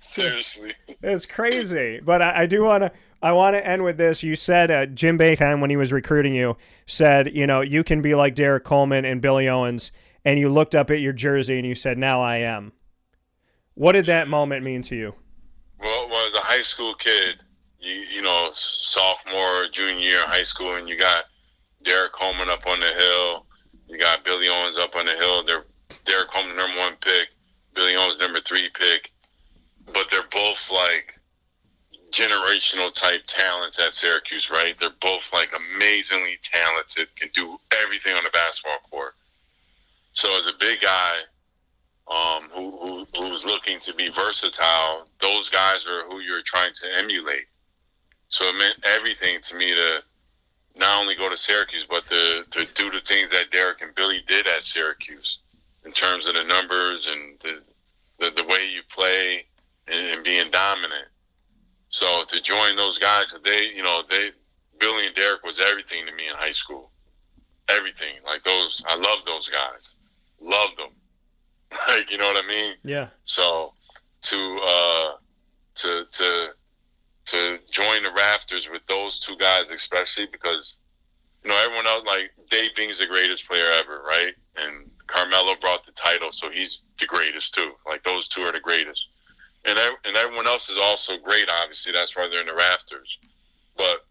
Seriously, 0.00 0.72
it's 1.02 1.26
crazy. 1.26 2.00
But 2.00 2.22
I, 2.22 2.42
I 2.42 2.46
do 2.46 2.64
want 2.64 2.82
to. 2.84 2.92
I 3.20 3.32
want 3.32 3.56
to 3.56 3.66
end 3.66 3.82
with 3.82 3.96
this. 3.96 4.22
You 4.22 4.36
said 4.36 4.70
uh, 4.70 4.86
Jim 4.86 5.18
Boeheim, 5.18 5.60
when 5.60 5.70
he 5.70 5.76
was 5.76 5.92
recruiting 5.92 6.34
you, 6.34 6.56
said, 6.86 7.34
you 7.34 7.48
know, 7.48 7.60
you 7.62 7.82
can 7.82 8.00
be 8.00 8.14
like 8.14 8.36
Derrick 8.36 8.62
Coleman 8.62 9.04
and 9.04 9.20
Billy 9.20 9.48
Owens, 9.48 9.90
and 10.24 10.38
you 10.38 10.48
looked 10.48 10.74
up 10.74 10.88
at 10.90 11.00
your 11.00 11.12
jersey 11.12 11.58
and 11.58 11.66
you 11.66 11.74
said, 11.74 11.98
now 11.98 12.20
I 12.20 12.36
am. 12.36 12.72
What 13.74 13.92
did 13.92 14.06
that 14.06 14.28
moment 14.28 14.64
mean 14.64 14.82
to 14.82 14.94
you? 14.94 15.14
Well, 15.80 16.08
well 16.08 16.28
as 16.28 16.34
a 16.34 16.44
high 16.44 16.62
school 16.62 16.94
kid, 16.94 17.40
you 17.80 17.92
you 17.92 18.22
know, 18.22 18.50
sophomore, 18.52 19.66
junior 19.72 19.98
year 19.98 20.22
high 20.26 20.44
school, 20.44 20.76
and 20.76 20.88
you 20.88 20.96
got 20.96 21.24
Derrick 21.88 22.12
Coleman 22.12 22.50
up 22.50 22.66
on 22.66 22.80
the 22.80 22.86
hill. 22.86 23.46
You 23.88 23.98
got 23.98 24.22
Billy 24.22 24.46
Owens 24.48 24.76
up 24.76 24.94
on 24.94 25.06
the 25.06 25.12
hill. 25.12 25.42
They're 25.44 25.64
Derrick 26.04 26.30
Coleman 26.30 26.56
number 26.56 26.76
one 26.76 26.94
pick, 27.00 27.28
Billy 27.74 27.96
Owens 27.96 28.18
number 28.18 28.40
three 28.40 28.68
pick, 28.78 29.10
but 29.94 30.06
they're 30.10 30.28
both 30.30 30.70
like 30.70 31.18
generational 32.10 32.92
type 32.92 33.22
talents 33.26 33.78
at 33.78 33.94
Syracuse, 33.94 34.50
right? 34.50 34.74
They're 34.78 34.90
both 35.00 35.32
like 35.32 35.50
amazingly 35.56 36.38
talented, 36.42 37.08
can 37.16 37.30
do 37.32 37.58
everything 37.82 38.14
on 38.14 38.24
the 38.24 38.30
basketball 38.30 38.78
court. 38.90 39.14
So 40.12 40.28
as 40.38 40.46
a 40.46 40.52
big 40.60 40.82
guy 40.82 41.16
um, 42.10 42.48
who, 42.52 42.78
who 42.80 43.06
who's 43.16 43.44
looking 43.44 43.80
to 43.80 43.94
be 43.94 44.10
versatile, 44.10 45.08
those 45.20 45.48
guys 45.48 45.86
are 45.86 46.04
who 46.08 46.20
you're 46.20 46.42
trying 46.42 46.72
to 46.74 46.86
emulate. 46.98 47.46
So 48.28 48.44
it 48.44 48.58
meant 48.58 48.76
everything 48.84 49.40
to 49.40 49.54
me 49.54 49.74
to 49.74 50.02
not 50.78 51.00
only 51.00 51.14
go 51.14 51.28
to 51.28 51.36
Syracuse, 51.36 51.86
but 51.88 52.04
to, 52.08 52.44
to 52.50 52.66
do 52.74 52.90
the 52.90 53.00
things 53.00 53.30
that 53.30 53.50
Derrick 53.50 53.82
and 53.82 53.94
Billy 53.94 54.22
did 54.26 54.46
at 54.46 54.64
Syracuse 54.64 55.40
in 55.84 55.92
terms 55.92 56.26
of 56.26 56.34
the 56.34 56.44
numbers 56.44 57.06
and 57.10 57.38
the, 57.40 57.62
the, 58.18 58.30
the 58.42 58.44
way 58.48 58.68
you 58.72 58.82
play 58.88 59.44
and, 59.86 60.06
and, 60.08 60.24
being 60.24 60.50
dominant. 60.50 61.06
So 61.88 62.24
to 62.28 62.42
join 62.42 62.76
those 62.76 62.98
guys, 62.98 63.26
they, 63.44 63.70
you 63.74 63.82
know, 63.82 64.02
they, 64.08 64.30
Billy 64.78 65.06
and 65.06 65.14
Derrick 65.14 65.42
was 65.44 65.58
everything 65.70 66.06
to 66.06 66.12
me 66.14 66.28
in 66.28 66.34
high 66.36 66.52
school. 66.52 66.90
Everything. 67.70 68.14
Like 68.24 68.44
those, 68.44 68.82
I 68.86 68.96
love 68.96 69.18
those 69.26 69.48
guys. 69.48 69.94
Loved 70.40 70.78
them. 70.78 70.90
Like, 71.88 72.10
you 72.10 72.16
know 72.16 72.24
what 72.24 72.42
I 72.42 72.48
mean? 72.48 72.74
Yeah. 72.82 73.08
So 73.26 73.74
to, 74.22 74.60
uh, 74.62 75.10
to, 75.74 76.06
to, 76.10 76.54
to 77.30 77.58
join 77.70 78.02
the 78.02 78.10
Raptors 78.10 78.70
with 78.70 78.86
those 78.86 79.18
two 79.18 79.36
guys, 79.36 79.64
especially 79.70 80.26
because 80.26 80.74
you 81.42 81.50
know 81.50 81.62
everyone 81.64 81.86
else 81.86 82.06
like 82.06 82.30
Dave 82.50 82.74
Bing's 82.74 82.98
the 82.98 83.06
greatest 83.06 83.46
player 83.46 83.66
ever, 83.78 84.02
right? 84.06 84.32
And 84.56 84.90
Carmelo 85.06 85.54
brought 85.60 85.84
the 85.84 85.92
title, 85.92 86.32
so 86.32 86.50
he's 86.50 86.80
the 86.98 87.06
greatest 87.06 87.54
too. 87.54 87.72
Like 87.86 88.02
those 88.04 88.28
two 88.28 88.42
are 88.42 88.52
the 88.52 88.60
greatest, 88.60 89.08
and 89.66 89.78
and 90.04 90.16
everyone 90.16 90.46
else 90.46 90.68
is 90.68 90.78
also 90.78 91.18
great. 91.18 91.48
Obviously, 91.62 91.92
that's 91.92 92.16
why 92.16 92.28
they're 92.30 92.40
in 92.40 92.46
the 92.46 92.54
Rafters. 92.54 93.18
But 93.76 94.04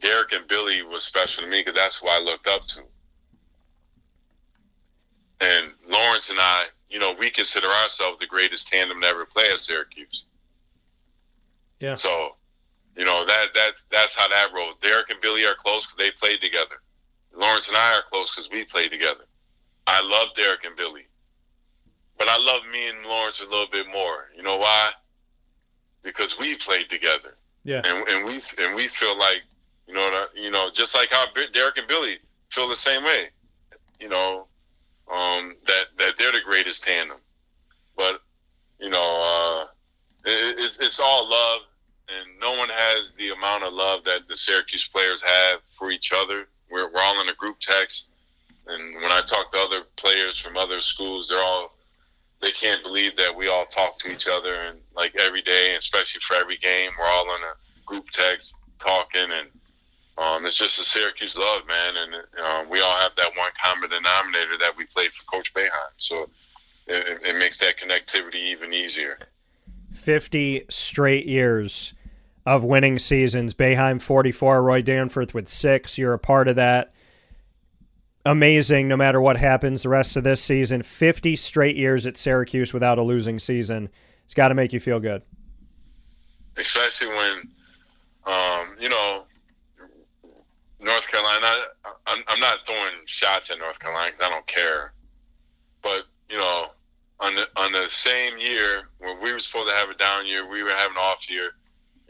Derrick 0.00 0.32
and 0.32 0.46
Billy 0.48 0.82
was 0.82 1.04
special 1.04 1.42
to 1.42 1.48
me 1.48 1.60
because 1.60 1.78
that's 1.78 1.98
who 1.98 2.08
I 2.08 2.20
looked 2.20 2.48
up 2.48 2.66
to. 2.68 2.80
And 5.40 5.72
Lawrence 5.88 6.30
and 6.30 6.38
I, 6.40 6.66
you 6.88 6.98
know, 6.98 7.14
we 7.18 7.28
consider 7.28 7.66
ourselves 7.82 8.18
the 8.20 8.26
greatest 8.26 8.68
tandem 8.68 9.00
to 9.00 9.06
ever 9.06 9.26
play 9.26 9.44
at 9.52 9.60
Syracuse. 9.60 10.24
Yeah. 11.80 11.96
So, 11.96 12.36
you 12.96 13.04
know 13.04 13.24
that 13.26 13.48
that's 13.54 13.84
that's 13.90 14.16
how 14.16 14.28
that 14.28 14.50
rolls. 14.54 14.76
Derrick 14.80 15.10
and 15.10 15.20
Billy 15.20 15.44
are 15.44 15.54
close 15.54 15.86
because 15.86 15.96
they 15.98 16.10
played 16.12 16.40
together. 16.40 16.80
Lawrence 17.36 17.68
and 17.68 17.76
I 17.76 17.96
are 17.96 18.02
close 18.10 18.34
because 18.34 18.48
we 18.50 18.64
played 18.64 18.92
together. 18.92 19.24
I 19.86 20.00
love 20.02 20.34
Derrick 20.36 20.64
and 20.64 20.76
Billy, 20.76 21.06
but 22.18 22.28
I 22.28 22.38
love 22.38 22.60
me 22.72 22.88
and 22.88 23.04
Lawrence 23.04 23.40
a 23.40 23.44
little 23.44 23.66
bit 23.70 23.86
more. 23.92 24.30
You 24.36 24.42
know 24.42 24.56
why? 24.56 24.90
Because 26.02 26.38
we 26.38 26.54
played 26.54 26.88
together. 26.88 27.36
Yeah. 27.64 27.82
And 27.84 28.08
and 28.08 28.24
we 28.24 28.40
and 28.58 28.74
we 28.76 28.88
feel 28.88 29.18
like 29.18 29.42
you 29.88 29.94
know 29.94 30.26
you 30.34 30.50
know 30.50 30.70
just 30.72 30.94
like 30.94 31.08
how 31.10 31.24
Derrick 31.52 31.78
and 31.78 31.88
Billy 31.88 32.18
feel 32.50 32.68
the 32.68 32.76
same 32.76 33.04
way. 33.04 33.30
You 34.00 34.08
know, 34.08 34.46
um, 35.10 35.54
that 35.66 35.86
that 35.98 36.14
they're 36.18 36.32
the 36.32 36.42
greatest 36.44 36.84
tandem. 36.84 37.18
But 37.96 38.20
you 38.80 38.90
know, 38.90 39.66
uh, 39.66 40.28
it, 40.28 40.58
it, 40.58 40.70
it's 40.80 41.00
love, 41.28 41.60
and 42.08 42.38
no 42.40 42.56
one 42.56 42.68
has 42.70 43.12
the 43.18 43.30
amount 43.30 43.64
of 43.64 43.72
love 43.72 44.04
that 44.04 44.28
the 44.28 44.36
Syracuse 44.36 44.86
players 44.86 45.22
have 45.24 45.60
for 45.78 45.90
each 45.90 46.12
other. 46.14 46.48
We're, 46.70 46.90
we're 46.92 47.00
all 47.00 47.20
in 47.22 47.28
a 47.28 47.34
group 47.34 47.58
text. 47.60 48.06
And 48.66 48.94
when 48.94 49.12
I 49.12 49.20
talk 49.26 49.52
to 49.52 49.58
other 49.58 49.82
players 49.96 50.38
from 50.38 50.56
other 50.56 50.80
schools, 50.80 51.28
they're 51.28 51.42
all 51.42 51.74
they 52.40 52.50
can't 52.50 52.82
believe 52.82 53.16
that 53.16 53.34
we 53.34 53.48
all 53.48 53.64
talk 53.66 53.98
to 53.98 54.08
each 54.08 54.26
other 54.28 54.54
and 54.66 54.78
like 54.94 55.14
every 55.18 55.40
day, 55.40 55.76
especially 55.78 56.20
for 56.20 56.36
every 56.36 56.56
game, 56.56 56.90
we're 56.98 57.06
all 57.06 57.24
in 57.24 57.42
a 57.42 57.54
group 57.86 58.08
text 58.10 58.54
talking, 58.78 59.28
and 59.32 59.48
um, 60.18 60.44
it's 60.46 60.56
just 60.56 60.78
the 60.78 60.84
Syracuse 60.84 61.36
love, 61.36 61.62
man. 61.66 61.94
And 61.96 62.14
um, 62.14 62.70
we 62.70 62.80
all 62.80 62.96
have 62.96 63.12
that 63.16 63.30
one 63.36 63.50
common 63.62 63.90
denominator 63.90 64.58
that 64.58 64.76
we 64.76 64.84
played 64.84 65.10
for 65.12 65.24
Coach 65.24 65.52
Boeheim, 65.54 65.94
so 65.96 66.28
it, 66.86 67.20
it 67.24 67.38
makes 67.38 67.58
that 67.60 67.78
connectivity 67.78 68.36
even 68.36 68.72
easier. 68.74 69.18
Fifty 69.94 70.64
straight 70.68 71.26
years 71.26 71.94
of 72.46 72.62
winning 72.62 72.98
seasons. 72.98 73.54
Boeheim 73.54 74.02
44, 74.02 74.62
Roy 74.62 74.82
Danforth 74.82 75.32
with 75.32 75.48
six. 75.48 75.96
You're 75.96 76.12
a 76.12 76.18
part 76.18 76.46
of 76.46 76.56
that 76.56 76.92
amazing 78.26 78.88
no 78.88 78.96
matter 78.96 79.20
what 79.20 79.36
happens 79.36 79.82
the 79.82 79.88
rest 79.88 80.16
of 80.16 80.24
this 80.24 80.42
season. 80.42 80.82
50 80.82 81.36
straight 81.36 81.76
years 81.76 82.06
at 82.06 82.16
Syracuse 82.16 82.72
without 82.72 82.98
a 82.98 83.02
losing 83.02 83.38
season. 83.38 83.90
It's 84.24 84.34
got 84.34 84.48
to 84.48 84.54
make 84.54 84.72
you 84.72 84.80
feel 84.80 85.00
good. 85.00 85.22
Especially 86.56 87.08
when, 87.08 87.50
um, 88.26 88.76
you 88.80 88.88
know, 88.88 89.24
North 90.80 91.06
Carolina, 91.08 91.46
I'm, 92.06 92.22
I'm 92.28 92.40
not 92.40 92.58
throwing 92.66 92.92
shots 93.06 93.50
at 93.50 93.58
North 93.58 93.78
Carolina 93.78 94.12
because 94.12 94.26
I 94.26 94.30
don't 94.30 94.46
care. 94.46 94.92
But, 95.82 96.04
you 96.30 96.38
know, 96.38 96.68
on 97.24 97.34
the, 97.34 97.48
on 97.56 97.72
the 97.72 97.86
same 97.90 98.38
year 98.38 98.88
when 98.98 99.20
we 99.22 99.32
were 99.32 99.38
supposed 99.38 99.68
to 99.68 99.74
have 99.74 99.90
a 99.90 99.94
down 99.94 100.26
year, 100.26 100.48
we 100.48 100.62
were 100.62 100.70
having 100.70 100.96
an 100.96 101.02
off 101.02 101.28
year, 101.28 101.50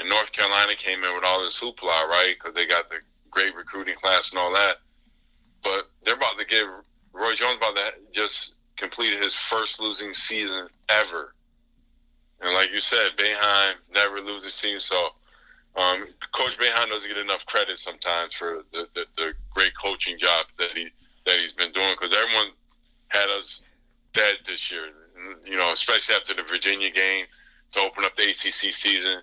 and 0.00 0.08
North 0.08 0.32
Carolina 0.32 0.74
came 0.74 1.02
in 1.04 1.14
with 1.14 1.24
all 1.24 1.42
this 1.44 1.58
hoopla, 1.58 2.08
right? 2.08 2.34
Because 2.38 2.54
they 2.54 2.66
got 2.66 2.90
the 2.90 2.96
great 3.30 3.54
recruiting 3.54 3.94
class 3.96 4.30
and 4.30 4.38
all 4.38 4.52
that 4.52 4.76
but 5.64 5.88
they're 6.04 6.14
about 6.14 6.38
to 6.38 6.44
give 6.44 6.68
Roy 7.12 7.34
Jones 7.34 7.56
about 7.56 7.74
to 7.74 7.92
just 8.12 8.54
completed 8.76 9.22
his 9.22 9.34
first 9.34 9.80
losing 9.80 10.14
season 10.14 10.68
ever. 10.90 11.34
And 12.42 12.54
like 12.54 12.70
you 12.72 12.82
said, 12.82 13.10
Boeheim 13.16 13.72
never 13.94 14.20
loses 14.20 14.54
season. 14.54 14.80
So 14.80 15.08
um, 15.76 16.06
Coach 16.32 16.58
Boeheim 16.58 16.88
doesn't 16.88 17.08
get 17.08 17.18
enough 17.18 17.46
credit 17.46 17.78
sometimes 17.78 18.34
for 18.34 18.62
the, 18.72 18.86
the, 18.94 19.06
the 19.16 19.32
great 19.54 19.72
coaching 19.82 20.18
job 20.18 20.46
that 20.58 20.70
he 20.76 20.88
that 21.26 21.36
he's 21.36 21.54
been 21.54 21.72
doing 21.72 21.94
because 21.98 22.14
everyone 22.14 22.52
had 23.08 23.26
us 23.38 23.62
dead 24.12 24.36
this 24.46 24.70
year. 24.70 24.88
You 25.44 25.56
know, 25.56 25.72
especially 25.72 26.14
after 26.14 26.34
the 26.34 26.42
Virginia 26.42 26.90
game 26.90 27.26
to 27.72 27.80
open 27.80 28.04
up 28.04 28.16
the 28.16 28.24
ACC 28.24 28.74
season. 28.74 29.18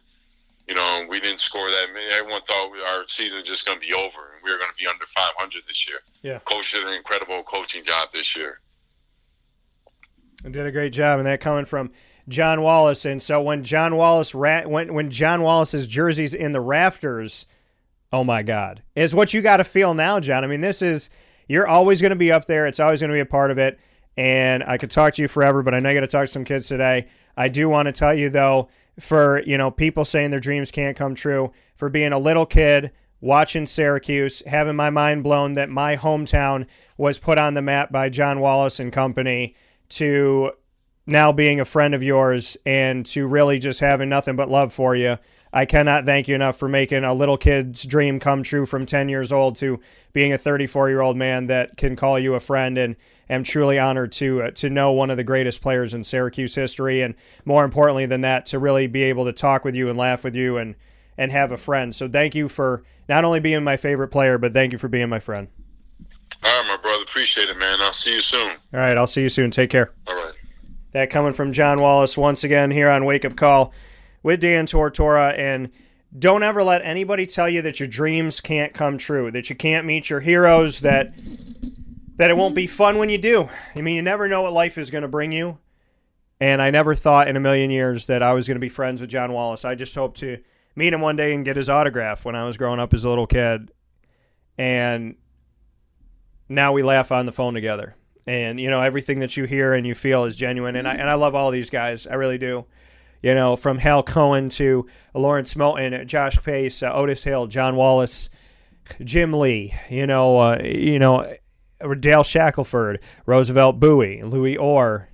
You 0.68 0.76
know, 0.76 1.06
we 1.10 1.20
didn't 1.20 1.42
score 1.42 1.68
that 1.68 1.88
many. 1.94 2.06
Everyone 2.14 2.42
thought 2.44 2.72
our 2.94 3.04
season 3.08 3.38
was 3.38 3.48
just 3.48 3.66
going 3.66 3.80
to 3.80 3.86
be 3.86 3.94
over 3.94 4.34
and 4.34 4.42
we 4.44 4.52
were 4.52 4.58
going 4.58 4.70
to 4.70 4.78
be 4.78 4.88
under 4.88 5.06
500 5.06 5.64
this 5.68 5.88
year. 5.88 6.00
Yeah, 6.22 6.40
coach 6.40 6.72
did 6.72 6.86
an 6.86 6.94
incredible 6.94 7.44
coaching 7.44 7.84
job 7.84 8.10
this 8.14 8.36
year. 8.36 8.62
And 10.44 10.54
did 10.54 10.66
a 10.66 10.72
great 10.72 10.94
job, 10.94 11.20
and 11.20 11.28
that 11.28 11.40
coming 11.40 11.66
from 11.66 11.92
John 12.28 12.62
Wallace. 12.62 13.06
And 13.06 13.22
so 13.22 13.42
when 13.42 13.64
John 13.64 13.96
Wallace 13.96 14.34
ra- 14.34 14.68
when 14.68 14.94
when 14.94 15.12
John 15.12 15.42
Wallace's 15.42 15.88
jerseys 15.88 16.34
in 16.34 16.52
the 16.52 16.62
rafters, 16.62 17.46
oh 18.12 18.24
my 18.24 18.44
God, 18.44 18.82
is 18.96 19.14
what 19.14 19.34
you 19.34 19.42
got 19.42 19.58
to 19.58 19.64
feel 19.64 19.94
now, 19.94 20.20
John. 20.20 20.44
I 20.44 20.48
mean, 20.48 20.62
this 20.62 20.82
is 20.82 21.10
you're 21.48 21.68
always 21.68 22.02
going 22.02 22.12
to 22.12 22.16
be 22.16 22.32
up 22.32 22.46
there. 22.46 22.66
It's 22.66 22.80
always 22.80 23.02
going 23.02 23.10
to 23.10 23.16
be 23.16 23.20
a 23.20 23.26
part 23.26 23.52
of 23.52 23.58
it. 23.58 23.80
And 24.18 24.64
I 24.64 24.78
could 24.78 24.92
talk 24.92 25.14
to 25.14 25.22
you 25.22 25.28
forever, 25.28 25.64
but 25.64 25.74
I 25.74 25.80
know 25.80 25.90
you 25.90 25.96
got 25.96 26.02
to 26.02 26.08
talk 26.08 26.26
to 26.26 26.28
some 26.28 26.44
kids 26.44 26.68
today. 26.68 27.08
I 27.38 27.48
do 27.48 27.70
want 27.70 27.88
to 27.88 27.92
tell 27.92 28.14
you 28.14 28.30
though, 28.30 28.70
for 29.00 29.42
you 29.44 29.58
know 29.58 29.72
people 29.72 30.06
saying 30.06 30.32
their 30.32 30.40
dreams 30.40 30.70
can't 30.72 30.98
come 30.98 31.16
true, 31.16 31.52
for 31.76 31.90
being 31.90 32.12
a 32.14 32.20
little 32.20 32.46
kid 32.46 32.92
watching 33.22 33.66
Syracuse, 33.66 34.42
having 34.46 34.76
my 34.76 34.90
mind 34.90 35.24
blown 35.24 35.54
that 35.54 35.70
my 35.70 35.96
hometown 35.96 36.66
was 36.98 37.20
put 37.20 37.38
on 37.38 37.54
the 37.54 37.62
map 37.62 37.92
by 37.92 38.10
John 38.10 38.40
Wallace 38.40 38.80
and 38.80 38.92
company, 38.92 39.56
to 39.90 40.52
now 41.06 41.32
being 41.32 41.60
a 41.60 41.66
friend 41.66 41.96
of 41.96 42.04
yours 42.04 42.58
and 42.66 43.06
to 43.06 43.28
really 43.28 43.60
just 43.60 43.80
having 43.80 44.10
nothing 44.10 44.36
but 44.36 44.50
love 44.50 44.74
for 44.74 44.96
you. 44.96 45.18
I 45.54 45.66
cannot 45.66 46.06
thank 46.06 46.28
you 46.28 46.36
enough 46.36 46.58
for 46.58 46.70
making 46.70 47.04
a 47.04 47.14
little 47.14 47.38
kid's 47.38 47.84
dream 47.84 48.20
come 48.20 48.42
true 48.42 48.66
from 48.66 48.86
10 48.86 49.10
years 49.10 49.32
old 49.32 49.58
to 49.58 49.80
being 50.14 50.32
a 50.32 50.38
34 50.38 50.90
year 50.90 51.02
old 51.02 51.18
man 51.18 51.48
that 51.48 51.76
can 51.76 51.96
call 51.96 52.18
you 52.18 52.36
a 52.36 52.40
friend 52.40 52.78
and 52.78 52.96
am 53.30 53.44
truly 53.44 53.78
honored 53.78 54.12
to 54.14 54.44
uh, 54.44 54.52
to 54.52 54.70
know 54.70 54.92
one 54.92 55.10
of 55.10 55.18
the 55.18 55.24
greatest 55.24 55.62
players 55.62 55.94
in 55.94 56.04
Syracuse 56.04 56.56
history 56.56 57.02
and 57.02 57.16
more 57.44 57.66
importantly 57.66 58.06
than 58.06 58.22
that 58.22 58.46
to 58.48 58.60
really 58.60 58.88
be 58.88 59.04
able 59.04 59.26
to 59.26 59.34
talk 59.34 59.66
with 59.66 59.76
you 59.76 59.90
and 59.90 59.98
laugh 59.98 60.24
with 60.24 60.36
you 60.36 60.58
and 60.58 60.76
and 61.18 61.32
have 61.32 61.52
a 61.52 61.58
friend. 61.58 61.94
So 61.94 62.08
thank 62.08 62.34
you 62.34 62.48
for 62.48 62.84
not 63.10 63.26
only 63.26 63.40
being 63.40 63.64
my 63.64 63.78
favorite 63.78 64.08
player, 64.08 64.38
but 64.38 64.54
thank 64.54 64.72
you 64.72 64.78
for 64.78 64.88
being 64.88 65.10
my 65.10 65.20
friend. 65.20 65.50
All 66.44 66.62
right, 66.62 66.68
my 66.68 66.82
brother. 66.82 67.04
Appreciate 67.04 67.50
it, 67.50 67.58
man. 67.58 67.80
I'll 67.82 67.94
see 67.94 68.16
you 68.16 68.22
soon. 68.22 68.52
All 68.74 68.80
right, 68.80 68.98
I'll 68.98 69.08
see 69.08 69.22
you 69.22 69.30
soon. 69.30 69.52
Take 69.52 69.70
care. 69.70 69.92
All 70.08 70.16
right. 70.16 70.34
That 70.94 71.10
coming 71.10 71.34
from 71.34 71.52
John 71.52 71.82
Wallace 71.82 72.18
once 72.18 72.44
again 72.44 72.72
here 72.72 72.90
on 72.90 73.06
Wake 73.06 73.26
Up 73.26 73.36
Call 73.36 73.74
with 74.24 74.42
Dan 74.42 74.66
Tortora. 74.66 75.38
And 75.38 75.70
don't 76.18 76.44
ever 76.44 76.64
let 76.64 76.82
anybody 76.84 77.26
tell 77.26 77.50
you 77.50 77.62
that 77.62 77.80
your 77.80 77.88
dreams 77.88 78.42
can't 78.42 78.74
come 78.74 78.98
true, 78.98 79.32
that 79.32 79.50
you 79.50 79.56
can't 79.56 79.86
meet 79.86 80.10
your 80.10 80.20
heroes, 80.20 80.82
that 80.82 81.14
that 82.18 82.30
it 82.30 82.38
won't 82.38 82.54
be 82.54 82.68
fun 82.68 82.98
when 82.98 83.10
you 83.10 83.18
do. 83.18 83.50
I 83.76 83.82
mean, 83.82 83.96
you 83.96 84.02
never 84.02 84.28
know 84.28 84.44
what 84.44 84.54
life 84.54 84.78
is 84.78 84.92
going 84.92 85.02
to 85.02 85.08
bring 85.08 85.32
you. 85.32 85.58
And 86.40 86.62
I 86.62 86.70
never 86.70 86.94
thought 86.94 87.28
in 87.28 87.36
a 87.36 87.40
million 87.40 87.72
years 87.72 88.08
that 88.08 88.22
I 88.22 88.34
was 88.34 88.48
going 88.48 88.56
to 88.56 88.62
be 88.62 88.70
friends 88.70 89.02
with 89.02 89.10
John 89.10 89.32
Wallace. 89.32 89.66
I 89.66 89.76
just 89.76 89.96
hoped 89.96 90.18
to 90.18 90.40
meet 90.76 90.94
him 90.94 91.02
one 91.02 91.16
day 91.16 91.34
and 91.34 91.46
get 91.46 91.56
his 91.56 91.70
autograph 91.70 92.26
when 92.26 92.36
I 92.36 92.46
was 92.46 92.58
growing 92.58 92.80
up 92.80 92.94
as 92.94 93.04
a 93.04 93.10
little 93.10 93.28
kid. 93.28 93.72
And 94.58 95.16
now 96.50 96.74
we 96.74 96.84
laugh 96.84 97.12
on 97.12 97.26
the 97.26 97.32
phone 97.32 97.54
together. 97.54 97.96
And 98.28 98.60
you 98.60 98.70
know 98.70 98.82
everything 98.82 99.20
that 99.20 99.36
you 99.36 99.46
hear 99.46 99.74
and 99.74 99.88
you 99.88 99.96
feel 99.96 100.26
is 100.26 100.38
genuine, 100.38 100.76
and 100.76 100.88
I 100.88 100.94
and 100.94 101.10
I 101.10 101.16
love 101.16 101.34
all 101.34 101.50
these 101.50 101.72
guys, 101.72 102.06
I 102.06 102.14
really 102.14 102.38
do. 102.38 102.68
You 103.22 103.36
know, 103.36 103.56
from 103.56 103.78
Hal 103.78 104.02
Cohen 104.04 104.50
to 104.50 104.88
Lawrence 105.14 105.54
Moten, 105.54 106.06
Josh 106.08 106.42
Pace, 106.42 106.82
uh, 106.82 106.92
Otis 106.92 107.24
Hill, 107.24 107.48
John 107.48 107.76
Wallace, 107.76 108.30
Jim 109.04 109.34
Lee. 109.34 109.74
You 109.90 110.08
know, 110.08 110.40
uh, 110.40 110.62
you 110.64 110.98
know, 110.98 111.32
Dale 112.00 112.24
Shackelford, 112.24 113.00
Roosevelt 113.26 113.80
Bowie, 113.80 114.24
Louis 114.24 114.58
Orr, 114.58 115.10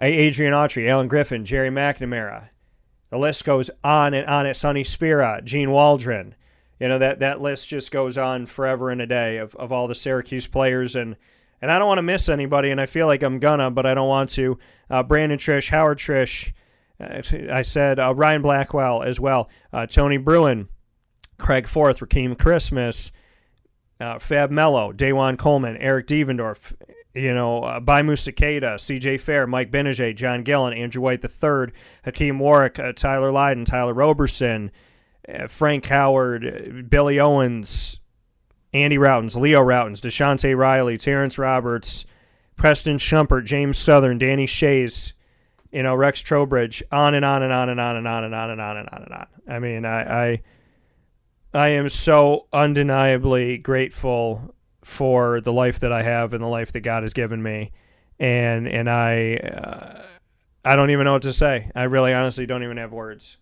Adrian 0.00 0.52
Autry, 0.52 0.88
Alan 0.88 1.08
Griffin, 1.08 1.44
Gerry 1.44 1.70
McNamara. 1.70 2.50
The 3.10 3.18
list 3.18 3.44
goes 3.44 3.70
on 3.84 4.14
and 4.14 4.26
on 4.26 4.46
at 4.46 4.56
Sonny 4.56 4.84
Spera, 4.84 5.40
Gene 5.42 5.70
Waldron. 5.70 6.34
You 6.80 6.88
know, 6.88 6.98
that, 6.98 7.20
that 7.20 7.40
list 7.40 7.68
just 7.68 7.90
goes 7.90 8.18
on 8.18 8.46
forever 8.46 8.90
and 8.90 9.00
a 9.00 9.06
day 9.06 9.38
of, 9.38 9.54
of 9.56 9.72
all 9.72 9.88
the 9.88 9.94
Syracuse 9.94 10.46
players. 10.46 10.94
And, 10.94 11.16
and 11.62 11.70
I 11.70 11.78
don't 11.78 11.88
want 11.88 11.98
to 11.98 12.02
miss 12.02 12.28
anybody, 12.28 12.70
and 12.70 12.80
I 12.80 12.86
feel 12.86 13.06
like 13.06 13.22
I'm 13.22 13.38
gonna, 13.38 13.70
but 13.70 13.86
I 13.86 13.94
don't 13.94 14.08
want 14.08 14.30
to. 14.30 14.58
Uh, 14.90 15.02
Brandon 15.02 15.38
Triche, 15.38 15.70
Howard 15.70 15.98
Triche, 15.98 16.48
uh, 16.48 16.52
I 16.98 17.62
said 17.62 17.98
uh, 17.98 18.14
Ryan 18.14 18.42
Blackwell 18.42 19.02
as 19.02 19.20
well, 19.20 19.50
uh, 19.72 19.86
Tony 19.86 20.16
Bruin, 20.16 20.68
Craig 21.38 21.66
Forth, 21.66 22.00
Rakeem 22.00 22.38
Christmas, 22.38 23.12
uh, 24.00 24.18
Fab 24.18 24.50
Melo, 24.50 24.92
Dajuan 24.92 25.38
Coleman, 25.38 25.76
Eric 25.76 26.06
Devendorf, 26.06 26.74
you 27.14 27.34
know, 27.34 27.62
uh, 27.62 27.80
Baye 27.80 28.02
Moussa 28.02 28.32
Keita, 28.32 28.78
C.J. 28.78 29.18
Fair, 29.18 29.46
Mike 29.46 29.70
Gbinije, 29.70 30.14
John 30.16 30.42
Gillen, 30.42 30.74
Andrew 30.74 31.02
White 31.02 31.24
III, 31.24 31.72
Hakim 32.04 32.38
Warrick, 32.38 32.78
uh, 32.78 32.92
Tyler 32.92 33.32
Lydon, 33.32 33.64
Tyler 33.64 33.94
Roberson, 33.94 34.70
uh, 35.28 35.46
Frank 35.48 35.86
Howard, 35.86 36.46
uh, 36.46 36.82
Billy 36.88 37.18
Owens, 37.18 38.00
Andy 38.72 38.98
Rautins, 38.98 39.36
Leo 39.36 39.60
Rautins, 39.60 40.00
DaShonte 40.00 40.56
Riley, 40.56 40.98
Terrence 40.98 41.38
Roberts, 41.38 42.04
Preston 42.56 42.98
Shumpert, 42.98 43.44
James 43.44 43.78
Southern, 43.78 44.18
Danny 44.18 44.46
Schayes, 44.46 45.12
you 45.76 45.82
know, 45.82 45.94
Rex 45.94 46.22
Trowbridge, 46.22 46.82
on 46.90 47.12
and 47.12 47.22
on 47.22 47.42
and 47.42 47.52
on 47.52 47.68
and 47.68 47.78
on 47.78 47.96
and 47.96 48.08
on 48.08 48.24
and 48.24 48.34
on 48.34 48.50
and 48.50 48.60
on 48.62 48.76
and 48.78 48.88
on 48.88 49.02
and 49.02 49.12
on. 49.12 49.26
I 49.46 49.58
mean, 49.58 49.84
I, 49.84 50.30
I, 50.30 50.42
I 51.52 51.68
am 51.68 51.90
so 51.90 52.46
undeniably 52.50 53.58
grateful 53.58 54.54
for 54.82 55.42
the 55.42 55.52
life 55.52 55.80
that 55.80 55.92
I 55.92 56.02
have 56.02 56.32
and 56.32 56.42
the 56.42 56.48
life 56.48 56.72
that 56.72 56.80
God 56.80 57.02
has 57.02 57.12
given 57.12 57.42
me, 57.42 57.72
and 58.18 58.66
and 58.66 58.88
I 58.88 59.34
uh, 59.36 60.02
I 60.64 60.76
don't 60.76 60.88
even 60.88 61.04
know 61.04 61.12
what 61.12 61.22
to 61.22 61.32
say. 61.34 61.70
I 61.74 61.82
really 61.82 62.14
honestly 62.14 62.46
don't 62.46 62.62
even 62.62 62.78
have 62.78 62.94
words. 62.94 63.36